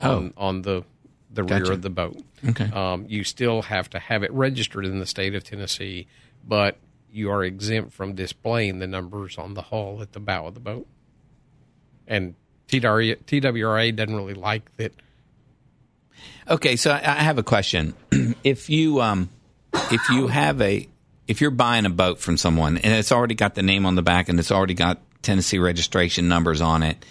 [0.00, 0.84] on, on the
[1.30, 2.20] the rear of the boat.
[2.46, 2.70] Okay.
[2.70, 6.06] Um, you still have to have it registered in the state of Tennessee,
[6.46, 6.76] but
[7.10, 10.60] you are exempt from displaying the numbers on the hull at the bow of the
[10.60, 10.86] boat.
[12.06, 12.34] And
[12.68, 14.92] TWRA, TWRA doesn't really like that.
[16.48, 17.94] Okay, so I I have a question.
[18.44, 19.30] if you um,
[19.72, 20.88] if you have a
[21.28, 24.02] if you're buying a boat from someone and it's already got the name on the
[24.02, 27.04] back and it's already got Tennessee registration numbers on it,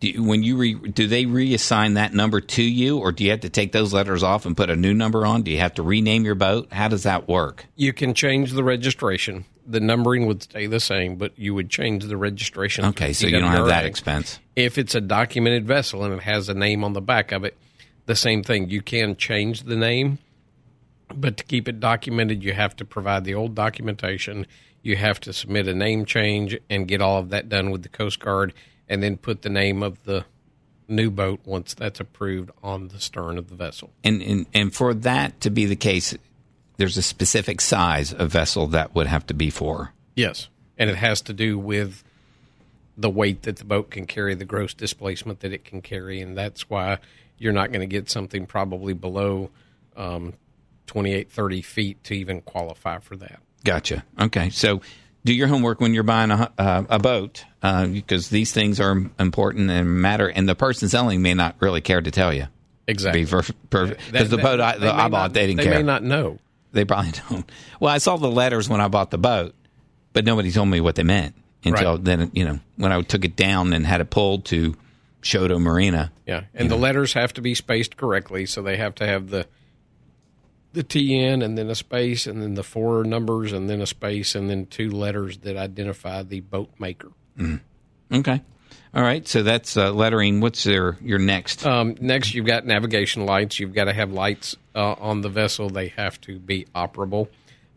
[0.00, 3.30] do you, when you re, do they reassign that number to you, or do you
[3.30, 5.42] have to take those letters off and put a new number on?
[5.42, 6.72] Do you have to rename your boat?
[6.72, 7.66] How does that work?
[7.74, 9.44] You can change the registration.
[9.66, 12.84] The numbering would stay the same, but you would change the registration.
[12.86, 14.38] Okay, so you don't have that expense.
[14.56, 17.56] If it's a documented vessel and it has a name on the back of it,
[18.06, 18.68] the same thing.
[18.68, 20.18] You can change the name,
[21.14, 24.46] but to keep it documented, you have to provide the old documentation.
[24.82, 27.88] You have to submit a name change and get all of that done with the
[27.88, 28.52] Coast Guard,
[28.88, 30.26] and then put the name of the
[30.86, 33.90] new boat once that's approved on the stern of the vessel.
[34.04, 36.14] And, and and for that to be the case,
[36.76, 39.92] there's a specific size of vessel that would have to be for.
[40.14, 42.02] Yes, and it has to do with
[42.96, 46.36] the weight that the boat can carry, the gross displacement that it can carry, and
[46.36, 46.98] that's why
[47.38, 49.50] you're not going to get something probably below
[49.96, 50.34] um,
[50.86, 53.40] 28, 30 feet to even qualify for that.
[53.64, 54.04] Gotcha.
[54.20, 54.80] Okay, so
[55.24, 59.10] do your homework when you're buying a uh, a boat uh, because these things are
[59.18, 62.46] important and matter, and the person selling may not really care to tell you.
[62.86, 63.22] Exactly.
[63.22, 65.76] Because the boat I, the I bought, they didn't they care.
[65.76, 66.38] may not know.
[66.74, 67.50] They probably don't.
[67.80, 69.54] Well, I saw the letters when I bought the boat,
[70.12, 71.34] but nobody told me what they meant
[71.64, 72.04] until Right.
[72.04, 72.30] then.
[72.34, 74.74] You know, when I took it down and had it pulled to
[75.22, 76.12] Choto Marina.
[76.26, 79.46] Yeah, and the letters have to be spaced correctly, so they have to have the
[80.74, 84.34] the TN and then a space and then the four numbers and then a space
[84.34, 87.12] and then two letters that identify the boat maker.
[87.38, 87.60] Mm.
[88.12, 88.42] Okay.
[88.94, 89.26] All right.
[89.26, 90.40] So that's uh, lettering.
[90.40, 91.66] What's your your next?
[91.66, 93.58] Um, next, you've got navigation lights.
[93.58, 95.68] You've got to have lights uh, on the vessel.
[95.68, 97.28] They have to be operable.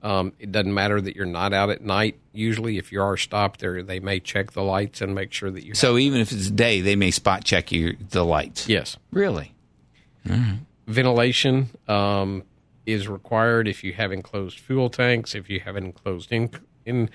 [0.03, 2.19] Um, it doesn't matter that you're not out at night.
[2.31, 5.65] Usually, if you are stopped there, they may check the lights and make sure that
[5.65, 5.73] you.
[5.73, 8.69] so even if it's day, they may spot check you the lights.
[8.69, 9.53] yes, Really?
[10.87, 12.43] ventilation um,
[12.85, 15.33] is required if you have enclosed fuel tanks.
[15.35, 16.51] If you have an enclosed in,
[16.85, 17.09] in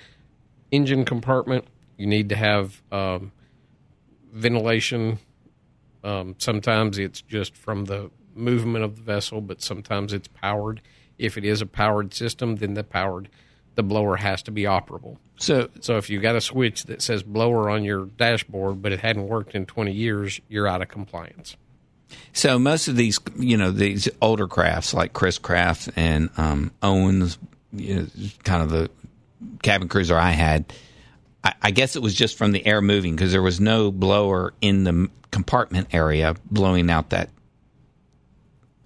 [0.70, 3.32] engine compartment, you need to have um,
[4.32, 5.18] ventilation.
[6.02, 10.80] Um, sometimes it's just from the movement of the vessel, but sometimes it's powered.
[11.18, 13.28] If it is a powered system, then the powered
[13.74, 15.16] the blower has to be operable.
[15.36, 19.00] So So if you got a switch that says blower on your dashboard, but it
[19.00, 21.56] hadn't worked in 20 years, you're out of compliance.
[22.32, 27.38] So most of these, you know, these older crafts like Chris Craft and um, Owens,
[27.72, 28.06] you know,
[28.44, 28.90] kind of the
[29.62, 30.72] cabin cruiser I had.
[31.44, 34.54] I, I guess it was just from the air moving because there was no blower
[34.60, 37.30] in the compartment area blowing out that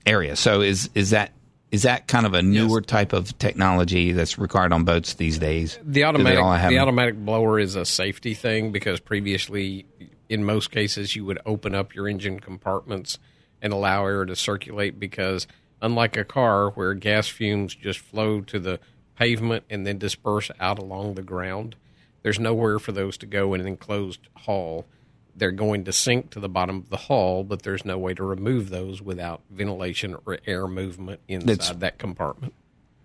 [0.07, 0.37] area.
[0.37, 1.33] So is is that
[1.71, 5.79] is that kind of a newer type of technology that's required on boats these days?
[5.83, 9.87] The automatic the automatic blower is a safety thing because previously,
[10.29, 13.19] in most cases, you would open up your engine compartments
[13.61, 15.47] and allow air to circulate because
[15.83, 18.79] unlike a car where gas fumes just flow to the
[19.17, 21.75] pavement and then disperse out along the ground,
[22.27, 24.85] there's nowhere for those to go in an enclosed hall.
[25.37, 28.25] They're going to sink to the bottom of the hull, but there's no way to
[28.25, 32.53] remove those without ventilation or air movement inside That's- that compartment.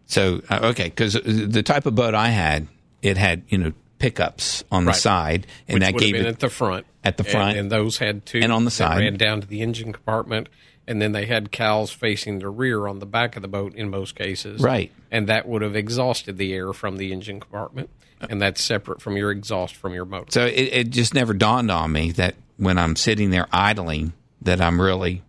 [0.07, 2.67] So uh, okay, because the type of boat I had,
[3.03, 6.49] it had you know pickups on the side, and which that gave it at the
[6.49, 6.87] front.
[7.03, 7.57] At the And- front.
[7.59, 8.97] and, those had two And on the side.
[9.01, 10.49] ran down to the engine compartment,
[10.87, 13.91] and then they had cowls facing the rear on the back of the boat in
[13.91, 14.61] most cases.
[14.61, 14.91] Right.
[15.11, 17.91] and that would have exhausted the air from the engine compartment,
[18.29, 20.31] and that's separate from your exhaust from your motor.
[20.31, 24.61] So it, it just never dawned on me that when I'm sitting there idling, that
[24.61, 25.23] I'm really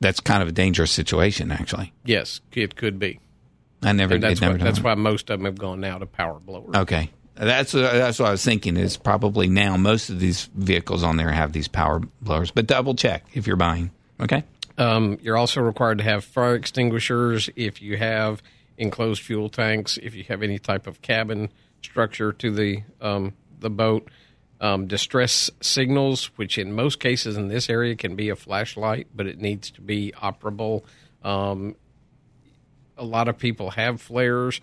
[0.00, 1.50] that's kind of a dangerous situation.
[1.50, 3.20] Actually, yes, it could be,
[3.82, 4.14] I never.
[4.14, 6.74] and that's never why, that's why most of them have gone now to power blowers.
[6.74, 8.76] Okay, that's what- that's what I was thinking.
[8.76, 12.94] Is probably now most of these vehicles on there have these power blowers, but double
[12.94, 13.90] check if you're buying.
[14.20, 14.44] Okay.
[14.76, 18.42] Um, you're also required to have fire extinguishers if you have
[18.76, 21.48] enclosed fuel tanks, if you have any type of cabin
[21.84, 24.08] structure to the um, the boat.
[24.60, 29.26] Um, distress signals, which in most cases in this area can be a flashlight, but
[29.26, 30.84] it needs to be operable.
[31.22, 31.74] Um,
[32.96, 34.60] a lot of people have flares.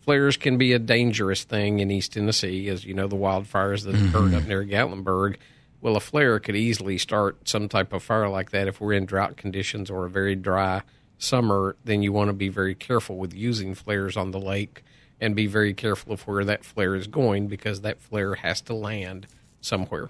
[0.00, 3.94] Flares can be a dangerous thing in East Tennessee, as you know, the wildfires that
[3.94, 5.36] occurred up near Gatlinburg.
[5.80, 9.06] Well, a flare could easily start some type of fire like that if we're in
[9.06, 10.82] drought conditions or a very dry
[11.18, 14.84] summer, then you want to be very careful with using flares on the lake
[15.20, 18.74] and be very careful of where that flare is going because that flare has to
[18.74, 19.26] land
[19.60, 20.08] somewhere.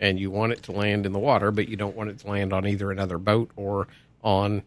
[0.00, 2.28] And you want it to land in the water, but you don't want it to
[2.28, 3.86] land on either another boat or
[4.22, 4.62] on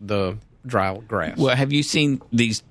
[0.00, 1.36] the dry grass.
[1.36, 2.62] Well, have you seen these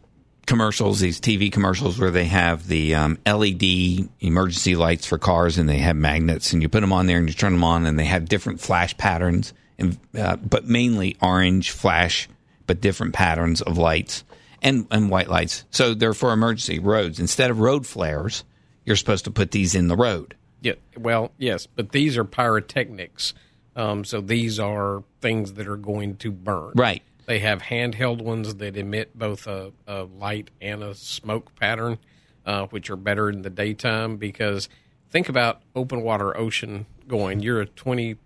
[0.45, 5.69] commercials, these TV commercials where they have the um, LED emergency lights for cars and
[5.69, 7.99] they have magnets and you put them on there and you turn them on and
[7.99, 12.27] they have different flash patterns, and, uh, but mainly orange flash,
[12.65, 14.23] but different patterns of lights
[14.61, 15.65] and, and white lights.
[15.71, 17.19] So they're for emergency roads.
[17.19, 18.43] Instead of road flares,
[18.85, 20.35] you're supposed to put these in the road.
[20.61, 23.33] Yeah, well, yes, but these are pyrotechnics.
[23.75, 26.73] Um, so these are things that are going to burn.
[26.75, 27.01] Right.
[27.25, 31.99] They have handheld ones that emit both a, a light and a smoke pattern,
[32.45, 34.67] uh, which are better in the daytime because
[35.09, 37.41] think about open water ocean going.
[37.41, 38.17] You're a 20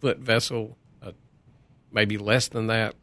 [0.00, 1.12] foot vessel, uh,
[1.92, 2.96] maybe less than that,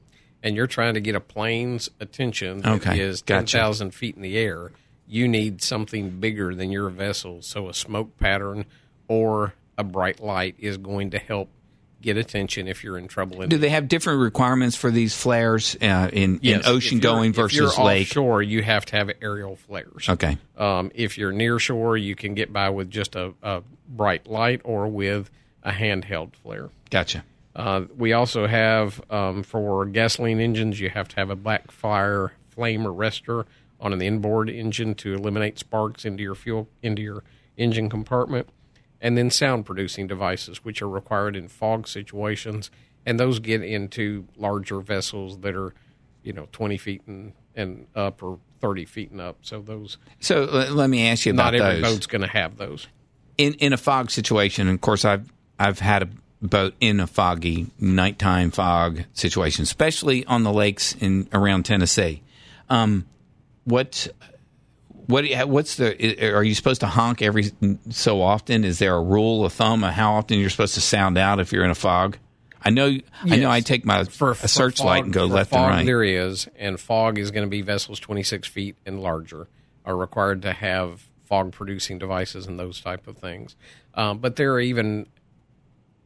[0.46, 3.52] and you're trying to get a plane's attention that Okay, is gotcha.
[3.58, 4.72] 10,000 feet in the air.
[5.08, 7.42] You need something bigger than your vessel.
[7.42, 8.66] So a smoke pattern
[9.10, 11.50] or a bright light is going to help
[12.02, 13.42] get attention if you're in trouble.
[13.42, 17.04] In Do they have different requirements for these flares uh, in, Yes, in ocean if
[17.04, 18.08] going versus you're lake?
[18.10, 20.08] Offshore, you have to have aerial flares.
[20.08, 20.38] Okay.
[20.58, 24.62] Um, if you're near shore, you can get by with just a, a bright light
[24.64, 25.32] or with
[25.64, 26.70] a handheld flare.
[26.92, 27.24] Gotcha.
[27.56, 32.84] Uh, we also have um, for gasoline engines, you have to have a backfire flame
[32.84, 33.46] arrestor
[33.80, 37.24] on an inboard engine to eliminate sparks into your fuel into your
[37.58, 38.50] engine compartment,
[39.00, 42.70] and then sound producing devices, which are required in fog situations,
[43.06, 45.74] and those get into larger vessels that are,
[46.24, 49.38] you know, twenty feet and, and up or thirty feet and up.
[49.42, 51.94] So those So let, let me ask you about not every those.
[51.94, 52.88] boat's going to have those.
[53.38, 56.10] in in a fog situation, of course, I've I've had a
[56.46, 62.22] boat in a foggy nighttime fog situation, especially on the lakes in around Tennessee.
[62.70, 63.06] Um,
[63.64, 64.08] what
[65.08, 66.34] what what's the?
[66.34, 67.52] Are you supposed to honk every
[67.90, 68.64] so often?
[68.64, 71.52] Is there a rule of thumb of how often you're supposed to sound out if
[71.52, 72.18] you're in a fog?
[72.62, 75.62] I know I know I take my for a searchlight fog- and go left and
[75.62, 75.86] right.
[75.86, 79.48] There is, and fog is going to be vessels 26 feet and larger
[79.86, 83.56] are required to have fog producing devices and those type of things.
[83.94, 85.08] Um, but there are even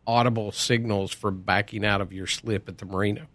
[0.10, 3.28] audible signals for backing out of your slip at the marina.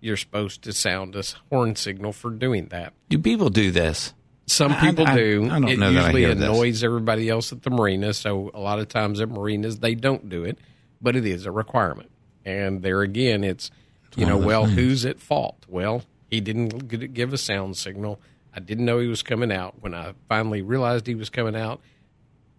[0.00, 2.92] You're supposed to sound a horn signal for doing that.
[3.08, 4.14] Do people do this?
[4.46, 5.44] Some people I- do.
[5.50, 6.48] I don't it know that I usually hear this.
[6.48, 8.14] annoys everybody else at the marina.
[8.14, 10.58] So a lot of times at marinas they don't do it,
[11.00, 12.10] but it is a requirement.
[12.44, 13.70] And there again, it's
[14.16, 15.64] you know, well, who's at fault?
[15.68, 18.20] Well, he didn't give a sound signal.
[18.54, 19.76] I didn't know he was coming out.
[19.80, 21.80] When I finally realized he was coming out,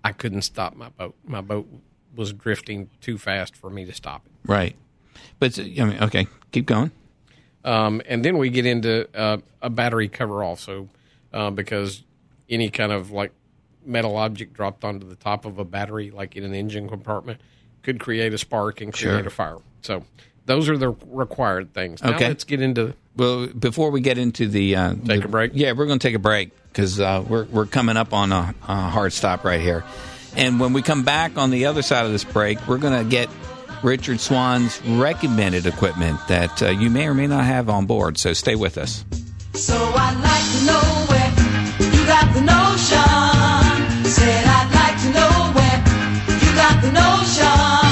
[0.03, 1.15] I couldn't stop my boat.
[1.25, 1.67] My boat
[2.15, 4.31] was drifting too fast for me to stop it.
[4.49, 4.75] Right,
[5.39, 6.91] but I mean, okay, keep going.
[7.65, 10.89] Um, and then we get into uh, a battery cover also,
[11.31, 12.03] uh, because
[12.49, 13.31] any kind of like
[13.85, 17.39] metal object dropped onto the top of a battery, like in an engine compartment,
[17.81, 19.27] could create a spark and create Sure.
[19.27, 19.57] a fire.
[19.81, 20.03] So
[20.45, 22.03] those are the required things.
[22.03, 22.27] Now Okay.
[22.27, 25.51] let's get into Well, before we get into the uh, Take the- a break?
[25.53, 28.53] yeah, we're going to take a break because uh, we're we're coming up on a,
[28.67, 29.83] a hard stop right here.
[30.35, 33.09] And when we come back on the other side of this break, we're going to
[33.09, 33.29] get
[33.83, 38.17] Richard Swan's recommended equipment that uh, you may or may not have on board.
[38.17, 39.05] So stay with us.
[39.53, 41.29] So I'd like to know where
[41.91, 44.05] you got the notion.
[44.09, 45.77] Said I'd like to know where
[46.41, 47.83] you got the notion.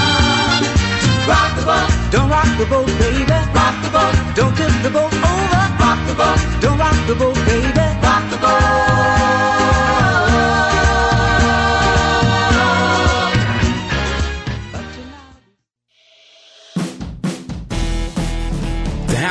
[1.27, 3.31] Rock the boat, don't rock the boat, baby.
[3.53, 5.63] Rock the boat, don't tip the boat over.
[5.77, 7.70] Rock the boat, don't rock the boat, baby.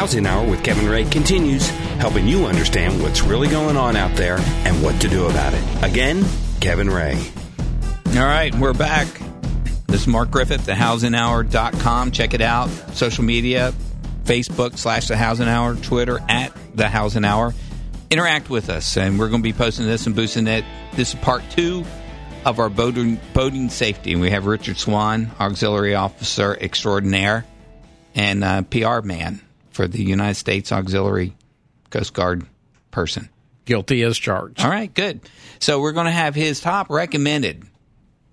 [0.01, 4.39] Housing Hour with Kevin Ray continues, helping you understand what's really going on out there
[4.65, 5.63] and what to do about it.
[5.85, 6.25] Again,
[6.59, 7.23] Kevin Ray.
[8.17, 9.07] All right, we're back.
[9.89, 12.13] This is Mark Griffith, thehousinghour.com.
[12.13, 12.69] Check it out.
[12.95, 13.75] Social media,
[14.25, 17.53] Facebook slash The Housing Hour, Twitter at The Housing Hour.
[18.11, 20.65] Interact with us, and we're going to be posting this and boosting it.
[20.95, 21.85] This is part two
[22.47, 24.17] of our boating, boating safety.
[24.17, 27.45] We have Richard Swan, Auxiliary Officer Extraordinaire
[28.15, 29.43] and uh, PR man
[29.81, 31.35] for the United States Auxiliary
[31.89, 32.47] Coast Guard
[32.91, 33.31] person.
[33.65, 34.61] guilty as charged.
[34.61, 35.21] All right, good.
[35.59, 37.65] So we're going to have his top recommended.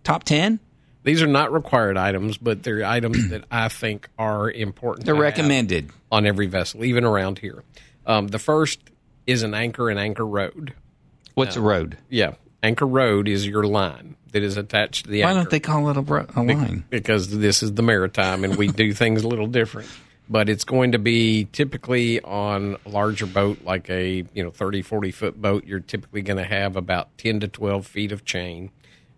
[0.04, 0.60] Top 10?
[1.04, 5.06] These are not required items, but they're items that I think are important.
[5.06, 5.90] They're recommended.
[6.12, 7.64] on every vessel, even around here.
[8.06, 8.80] Um, the first
[9.26, 10.74] is an anchor and anchor rode.
[11.34, 11.98] What's a rode?
[12.10, 15.40] Yeah, anchor rode is your line that is attached to the Why anchor.
[15.44, 16.84] don't they call it a, ro- a line?
[16.90, 19.88] because this is the maritime and we do things a little different.
[20.30, 24.82] But it's going to be typically on a larger boat like a you know 30
[24.82, 28.72] 40 foot boat you're typically going to have about 10 to 12 feet of chain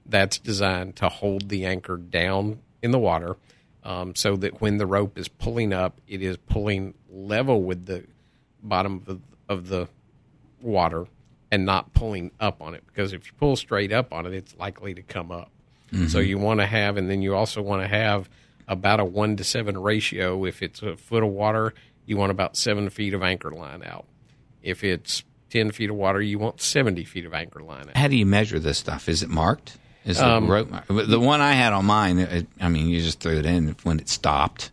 [0.05, 3.37] that's designed to hold the anchor down in the water
[3.83, 8.05] um, so that when the rope is pulling up it is pulling level with the
[8.61, 9.87] bottom of the, of the
[10.61, 11.07] water
[11.51, 14.55] and not pulling up on it because if you pull straight up on it it's
[14.57, 15.49] likely to come up.
[16.09, 18.29] So you want to have and then you also want to have
[18.69, 21.73] about a one to seven ratio if it's a foot of water
[22.05, 24.05] you want about seven feet of anchor line out
[24.63, 28.07] if it's 10 feet of water you want 70 feet of anchor line out How
[28.07, 29.09] do you measure this stuff?
[29.09, 29.77] Is it marked?
[30.05, 30.87] Is the Um, rope marked?
[30.87, 33.99] The one I had on mine, it, I mean, you just threw it in when
[33.99, 34.71] it stopped.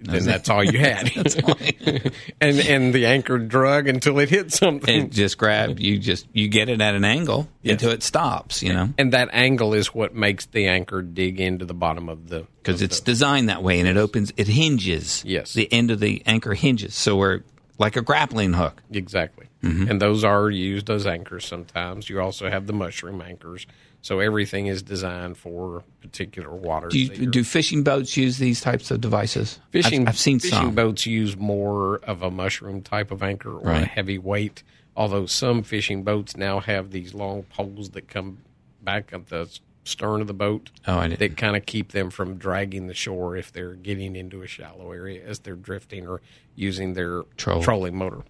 [0.00, 1.10] Then that's all you had
[2.40, 5.98] and and the anchor drug until it hit something It just grab you.
[5.98, 7.72] Just you get it at an angle Yes.
[7.74, 8.62] until it stops.
[8.62, 12.28] You know, and that angle is what makes the anchor dig into the bottom of
[12.28, 14.32] the because it's the- designed that way, and it opens.
[14.36, 15.22] It hinges.
[15.26, 15.52] Yes.
[15.54, 17.40] the end of the anchor hinges, so we're
[17.78, 18.82] like a grappling hook.
[18.90, 19.46] Exactly.
[19.62, 19.90] Mm-hmm.
[19.90, 22.08] And those are used as anchors sometimes.
[22.08, 23.66] You also have the mushroom anchors.
[24.02, 26.92] So everything is designed for particular waters.
[26.92, 29.58] Do you, do fishing boats use these types of devices?
[29.70, 30.74] fishing I've, I've seen fishing some.
[30.74, 34.62] boats use more of a mushroom type of anchor or a heavy weight.
[34.96, 38.38] Although some fishing boats now have these long poles that come
[38.82, 39.48] back at the
[39.84, 43.52] stern of the boat Oh, that kind of keep them from dragging the shore if
[43.52, 46.20] they're getting into a shallow area as they're drifting or
[46.54, 47.56] using their Troll.
[47.56, 47.64] Mm-hmm.
[47.64, 48.22] trolling motor.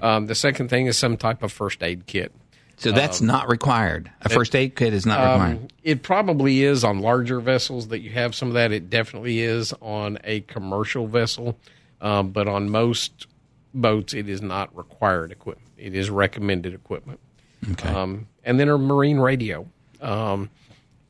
[0.00, 2.32] Um, the second thing is some type of first aid kit.
[2.76, 4.10] So that's not required.
[4.22, 5.56] A first aid kit is not required.
[5.56, 8.70] Um, it probably is on larger vessels that you have some of that.
[8.70, 11.58] It definitely is on a commercial vessel,
[12.00, 13.26] um, but on most
[13.72, 15.70] boats, it is not required equipment.
[15.78, 17.20] It is recommended equipment.
[17.72, 17.88] Okay.
[17.88, 19.66] Um, and then a marine radio.
[20.00, 20.50] Um,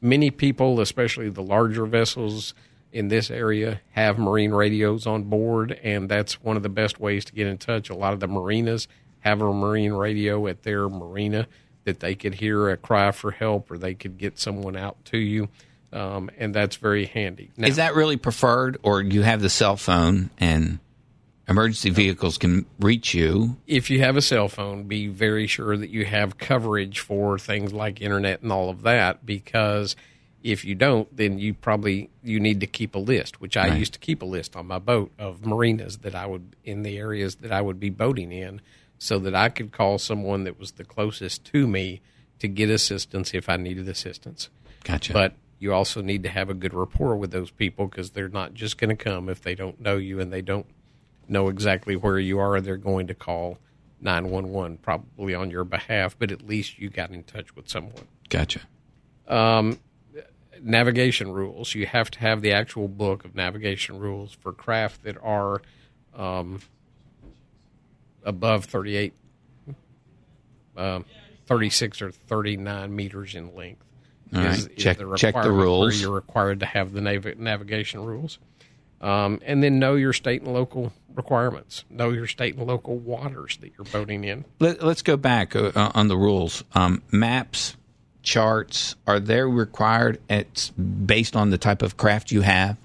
[0.00, 2.54] many people, especially the larger vessels
[2.92, 7.24] in this area, have marine radios on board, and that's one of the best ways
[7.24, 7.90] to get in touch.
[7.90, 8.86] A lot of the marinas
[9.26, 11.48] have a marine radio at their marina
[11.82, 15.18] that they could hear a cry for help or they could get someone out to
[15.18, 15.48] you,
[15.92, 17.50] um, and that's very handy.
[17.56, 20.78] Now, Is that really preferred, or you have the cell phone and
[21.48, 23.56] emergency vehicles can reach you?
[23.66, 27.72] if you have a cell phone, be very sure that you have coverage for things
[27.72, 29.96] like internet and all of that because
[30.44, 33.92] if you don't, then you probably you need to keep a list, which I used
[33.94, 37.36] to keep a list on my boat of marinas that I would in the areas
[37.36, 38.60] that I would be boating in
[38.98, 42.00] so that I could call someone that was the closest to me
[42.38, 44.48] to get assistance if I needed assistance.
[44.84, 45.12] Gotcha.
[45.12, 48.54] But you also need to have a good rapport with those people because they're not
[48.54, 50.66] just going to come if they don't know you and they don't
[51.28, 52.60] know exactly where you are.
[52.60, 53.58] They're going to call
[54.00, 58.06] 911 probably on your behalf, but at least you got in touch with someone.
[58.28, 58.60] gotcha.
[60.62, 61.74] Navigation rules.
[61.74, 65.60] You have to have the actual book of navigation rules for craft that are
[66.14, 66.60] um,
[68.26, 69.14] above 38,
[70.76, 71.04] um,
[71.46, 73.82] 36 or 39 meters in length.
[74.34, 74.76] All right.
[74.76, 76.00] Check- check the rules.
[76.00, 78.38] You're required to have the nav- navigation rules.
[79.00, 81.84] Um, and then know your state and local requirements.
[81.90, 84.44] Know your state and local waters that you're boating in.
[84.58, 86.64] Let, us go back uh, on the rules.
[86.74, 87.76] Um, maps,
[88.22, 90.18] charts, are they required?
[90.28, 92.78] It's based on the type of craft you have.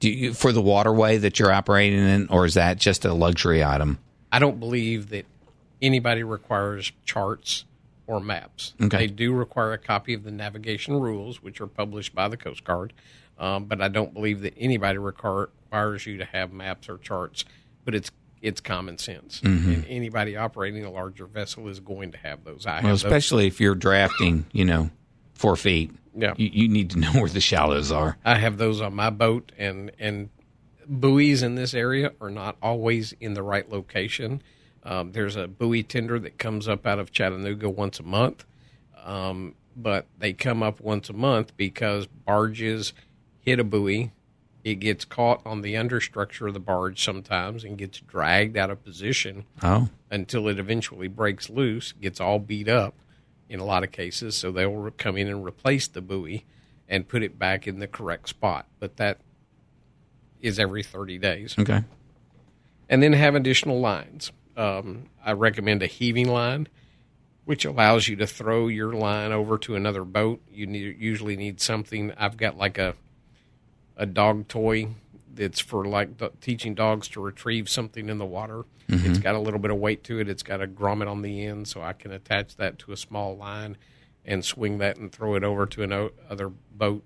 [0.00, 3.62] Do you, for the waterway that you're operating in, or is that just a luxury
[3.62, 3.98] item?
[4.32, 5.26] I don't believe that
[5.80, 7.64] anybody requires charts
[8.06, 8.74] or maps.
[8.82, 8.96] Okay.
[8.98, 12.64] They do require a copy of the navigation rules, which are published by the Coast
[12.64, 12.92] Guard,
[13.38, 17.44] um, but I don't believe that anybody require, requires you to have maps or charts.
[17.84, 18.10] But it's
[18.40, 19.70] it's common sense, Mm-hmm.
[19.72, 22.66] and anybody operating a larger vessel is going to have those.
[22.66, 23.04] I have Well, those.
[23.04, 24.90] especially if you're drafting, you know,
[25.34, 25.92] four feet.
[26.16, 26.34] Yeah.
[26.36, 28.16] You, you need to know where the shallows are.
[28.24, 30.28] I have those on my boat, and and
[30.86, 34.42] buoys in this area are not always in the right location.
[34.82, 38.44] Um, there's a buoy tender that comes up out of Chattanooga once a month,
[39.04, 42.92] um, but they come up once a month because barges
[43.40, 44.10] hit a buoy.
[44.64, 48.84] It gets caught on the understructure of the barge sometimes and gets dragged out of
[48.84, 52.94] position Oh, until it eventually breaks loose, gets all beat up
[53.48, 54.36] in a lot of cases.
[54.36, 56.44] So they'll come in and replace the buoy
[56.88, 58.66] and put it back in the correct spot.
[58.78, 59.18] But that
[60.42, 61.54] is every 30 days.
[61.58, 61.84] okay.
[62.88, 64.32] And then have additional lines.
[64.56, 66.68] Um, I recommend a heaving line,
[67.46, 70.42] which allows you to throw your line over to another boat.
[70.50, 72.12] You need, usually need something.
[72.18, 72.94] I've got like a
[73.96, 74.88] a dog toy
[75.34, 78.64] that's for like teaching dogs to retrieve something in the water.
[78.88, 80.28] It's got a little bit of weight to it.
[80.28, 83.34] It's got a grommet on the end, so I can attach that to a small
[83.36, 83.78] line
[84.24, 87.02] and swing that and throw it over to another boat.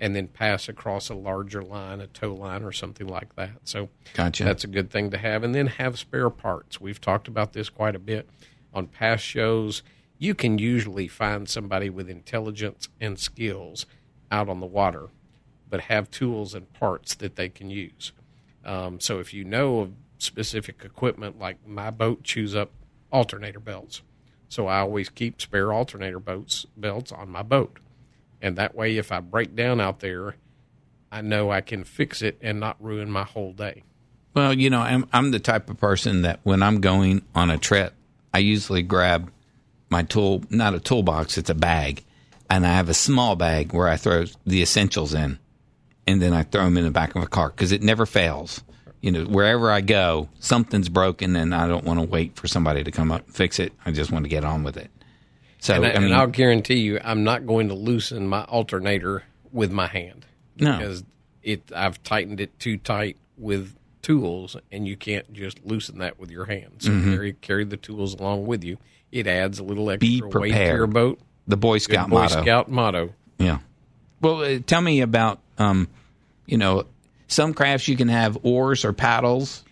[0.00, 3.50] And then pass across a larger line, a tow line, or something like that.
[3.64, 4.44] So Gotcha.
[4.44, 5.44] that's a good thing to have.
[5.44, 6.80] And then have spare parts.
[6.80, 8.28] We've talked about this quite a bit
[8.72, 9.82] on past shows.
[10.18, 13.84] You can usually find somebody with intelligence and skills
[14.32, 15.08] out on the water,
[15.68, 18.12] but have tools and parts that they can use.
[18.64, 22.70] Um, so if you know of specific equipment, like my boat chews up
[23.12, 24.00] alternator belts,
[24.48, 27.78] so I always keep spare alternator bolts belts on my boat,
[28.42, 30.36] and that way, if I break down out there,
[31.12, 33.82] I know I can fix it and not ruin my whole day.
[34.34, 37.58] Well, you know, I'm I'm the type of person that when I'm going on a
[37.58, 37.94] trip,
[38.32, 39.30] I usually grab
[39.88, 42.04] my tool, not a toolbox, it's a bag,
[42.48, 45.38] and I have a small bag where I throw the essentials in,
[46.06, 48.62] and then I throw them in the back of a car because it never fails.
[49.00, 52.84] You know, wherever I go, something's broken, and I don't want to wait for somebody
[52.84, 53.72] to come up and fix it.
[53.84, 54.90] I just want to get on with it.
[55.60, 58.44] So And, I, I mean, and I'll guarantee you, I'm not going to loosen my
[58.44, 60.24] alternator with my hand
[60.58, 60.78] No.
[60.78, 61.04] because
[61.42, 66.30] it I've tightened it too tight with tools, and you can't just loosen that with
[66.30, 66.84] your hands.
[66.86, 67.12] So Mm-hmm.
[67.14, 68.78] carry carry the tools along with you.
[69.12, 71.18] It adds a little extra weight to your boat.
[71.46, 72.42] the Boy Good Scout Boy motto.
[72.42, 73.14] Scout motto.
[73.38, 73.58] Yeah.
[74.20, 75.88] Well, uh, tell me about, um,
[76.46, 76.84] you know,
[77.26, 79.64] some crafts you can have oars or paddles.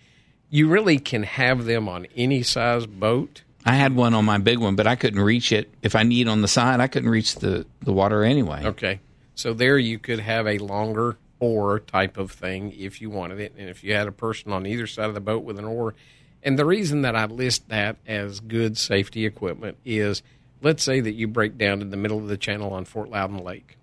[0.51, 3.43] You really can have them on any size boat.
[3.65, 5.71] I had one on my big one, but I couldn't reach it.
[5.83, 8.65] If I need on the side, I couldn't reach the, the water anyway.
[8.65, 9.01] Okay.
[9.35, 13.53] So there you could have a longer oar type of thing if you wanted it.
[13.59, 15.95] And if you had a person on either side of the boat with an oar.
[16.43, 20.23] And the reason that I list that as good safety equipment is
[20.63, 23.39] let's say that you break down in the middle of the channel on Fort Loudoun
[23.39, 23.77] Lake.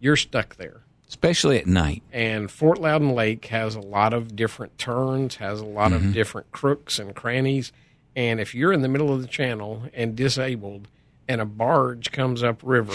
[0.00, 0.82] You're stuck there.
[1.08, 2.02] Especially at night.
[2.12, 6.12] And Fort Loudoun Lake has a lot of different turns, has a lot of mm-hmm.
[6.12, 7.72] different crooks and crannies.
[8.16, 10.88] And if you're in the middle of the channel and disabled,
[11.28, 12.94] and a barge comes up river,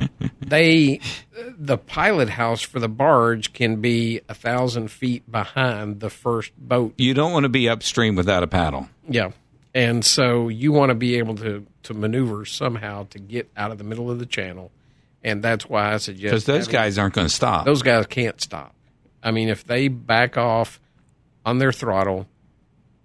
[0.40, 1.00] they
[1.58, 6.94] the pilot house for the barge can be a thousand feet behind the first boat.
[6.98, 8.88] You don't want to be upstream without a paddle.
[9.08, 9.32] Yeah.
[9.74, 13.78] And so you want to be able to, to maneuver somehow to get out of
[13.78, 14.70] the middle of the channel.
[15.24, 17.64] And that's why I suggest Because those guys aren't going to stop.
[17.64, 18.74] those guys can't stop.
[19.22, 20.80] I mean, if they back off
[21.46, 22.26] on their throttle,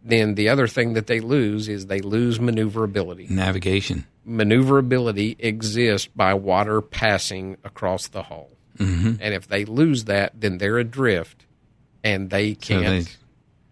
[0.03, 3.27] then the other thing that they lose is they lose maneuverability.
[3.29, 4.05] Navigation.
[4.25, 8.49] Maneuverability exists by water passing across the hull.
[8.77, 9.15] Mm-hmm.
[9.19, 11.45] And if they lose that, then they're adrift
[12.03, 13.11] and they can't they,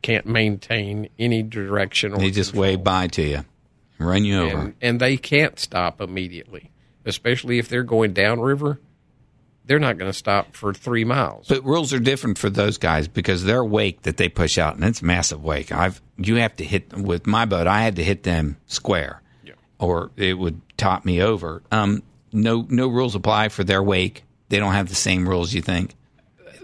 [0.02, 2.62] can't maintain any direction or they just control.
[2.62, 3.46] wave by to you,
[3.98, 4.58] run you over.
[4.58, 6.72] and, and they can't stop immediately,
[7.06, 8.80] especially if they're going downriver.
[9.68, 11.48] They're not going to stop for three miles.
[11.48, 14.84] But rules are different for those guys because their wake that they push out, and
[14.84, 15.72] it's massive wake.
[15.72, 17.68] I've you have to hit with my boat.
[17.68, 19.22] I had to hit them square,
[19.80, 21.64] or it would top me over.
[21.72, 24.24] Um, no, no rules apply for their wake.
[24.50, 25.54] They don't have the same rules.
[25.54, 25.96] You think?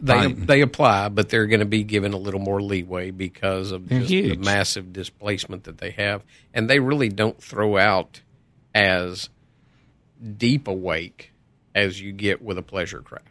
[0.02, 0.46] they Fine.
[0.46, 4.10] they apply, but they're going to be given a little more leeway because of just
[4.10, 6.24] the massive displacement that they have,
[6.54, 8.22] and they really don't throw out
[8.74, 9.30] as
[10.38, 11.31] deep a wake
[11.76, 13.26] as you get with a pleasure craft.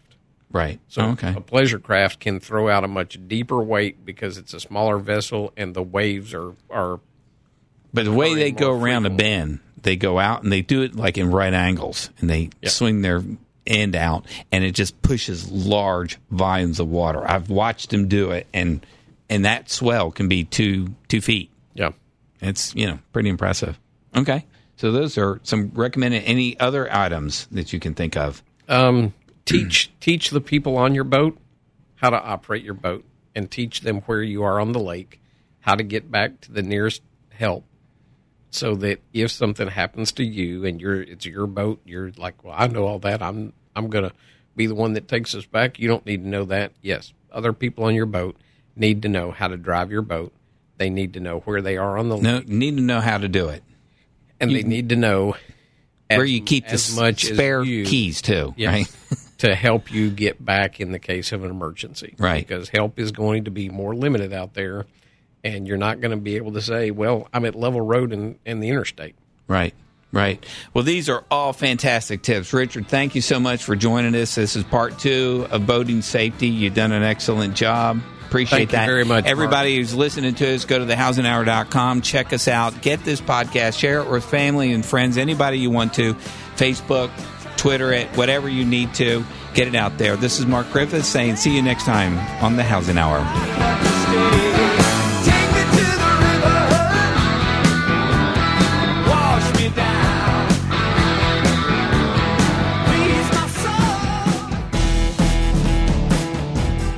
[0.53, 0.81] Right.
[0.89, 1.33] So oh, okay.
[1.37, 5.53] a pleasure craft can throw out a much deeper weight because it's a smaller vessel
[5.57, 6.99] and the waves are are
[7.95, 10.97] But the way they go around a bend, they go out and they do it
[10.97, 12.69] like in right angles, and they Yeah.
[12.71, 13.23] swing their
[13.67, 17.23] end out, and it just pushes large volumes of water.
[17.31, 18.85] I've watched them do it, and
[19.29, 21.51] and that swell can be two two feet.
[21.75, 21.91] yeah.
[22.43, 23.79] It's you know pretty impressive.
[24.17, 24.45] Okay,
[24.81, 26.25] so those are some recommended.
[26.25, 28.43] Any other items that you can think of?
[28.67, 29.13] Um,
[29.45, 31.37] teach teach the people on your boat
[31.97, 33.05] how to operate your boat,
[33.35, 35.21] and teach them where you are on the lake,
[35.61, 37.67] how to get back to the nearest help,
[38.49, 42.55] so that if something happens to you and you're it's your boat, you're like, well,
[42.57, 43.21] I know all that.
[43.21, 44.13] I'm I'm gonna
[44.57, 45.79] be the one that takes us back.
[45.79, 46.73] You don't need to know that.
[46.81, 48.35] Yes, other people on your boat
[48.75, 50.33] need to know how to drive your boat.
[50.79, 53.19] They need to know where they are on the No, lake, need to know how
[53.19, 53.63] to do it.
[54.41, 55.35] And they need to know
[56.09, 58.73] Where as- you keep the as much spare you- keys too, Yes.
[58.73, 59.19] right?
[59.39, 62.15] to help you get back in the case of an emergency.
[62.19, 62.47] Right.
[62.47, 64.85] Because help is going to be more limited out there,
[65.43, 68.39] and you're not going to be able to say, well, I'm at Lovell Road and,
[68.45, 69.15] and the interstate.
[69.49, 69.75] Right,
[70.13, 70.45] right.
[70.75, 72.53] Well, these are all fantastic tips.
[72.53, 74.35] Richard, thank you so much for joining us.
[74.35, 76.49] This is part two of boating safety.
[76.49, 78.01] You've done an excellent job.
[78.27, 78.87] Appreciate Thank you that.
[78.87, 79.27] very much, Mark.
[79.27, 82.01] Everybody who's listening to us, go to thehousinghour.com.
[82.03, 82.81] Check us out.
[82.81, 83.77] Get this podcast.
[83.77, 86.15] Share it with family and friends, anybody you want to.
[86.55, 87.11] Facebook,
[87.57, 89.25] Twitter it, whatever you need to.
[89.55, 90.17] Get it out there.
[90.17, 93.19] This is Mark Griffith saying see you next time on the Housing Hour.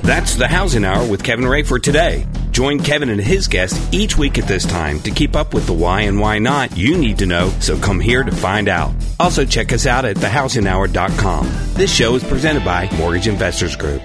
[0.03, 2.27] That's the Housing Hour with Kevin Ray for today.
[2.51, 5.73] Join Kevin and his guests each week at this time to keep up with the
[5.73, 8.93] why and why not you need to know, so come here to find out.
[9.21, 11.49] Also, check us out at thehousinghour.com.
[11.75, 14.03] This show is presented by Mortgage Investors Group.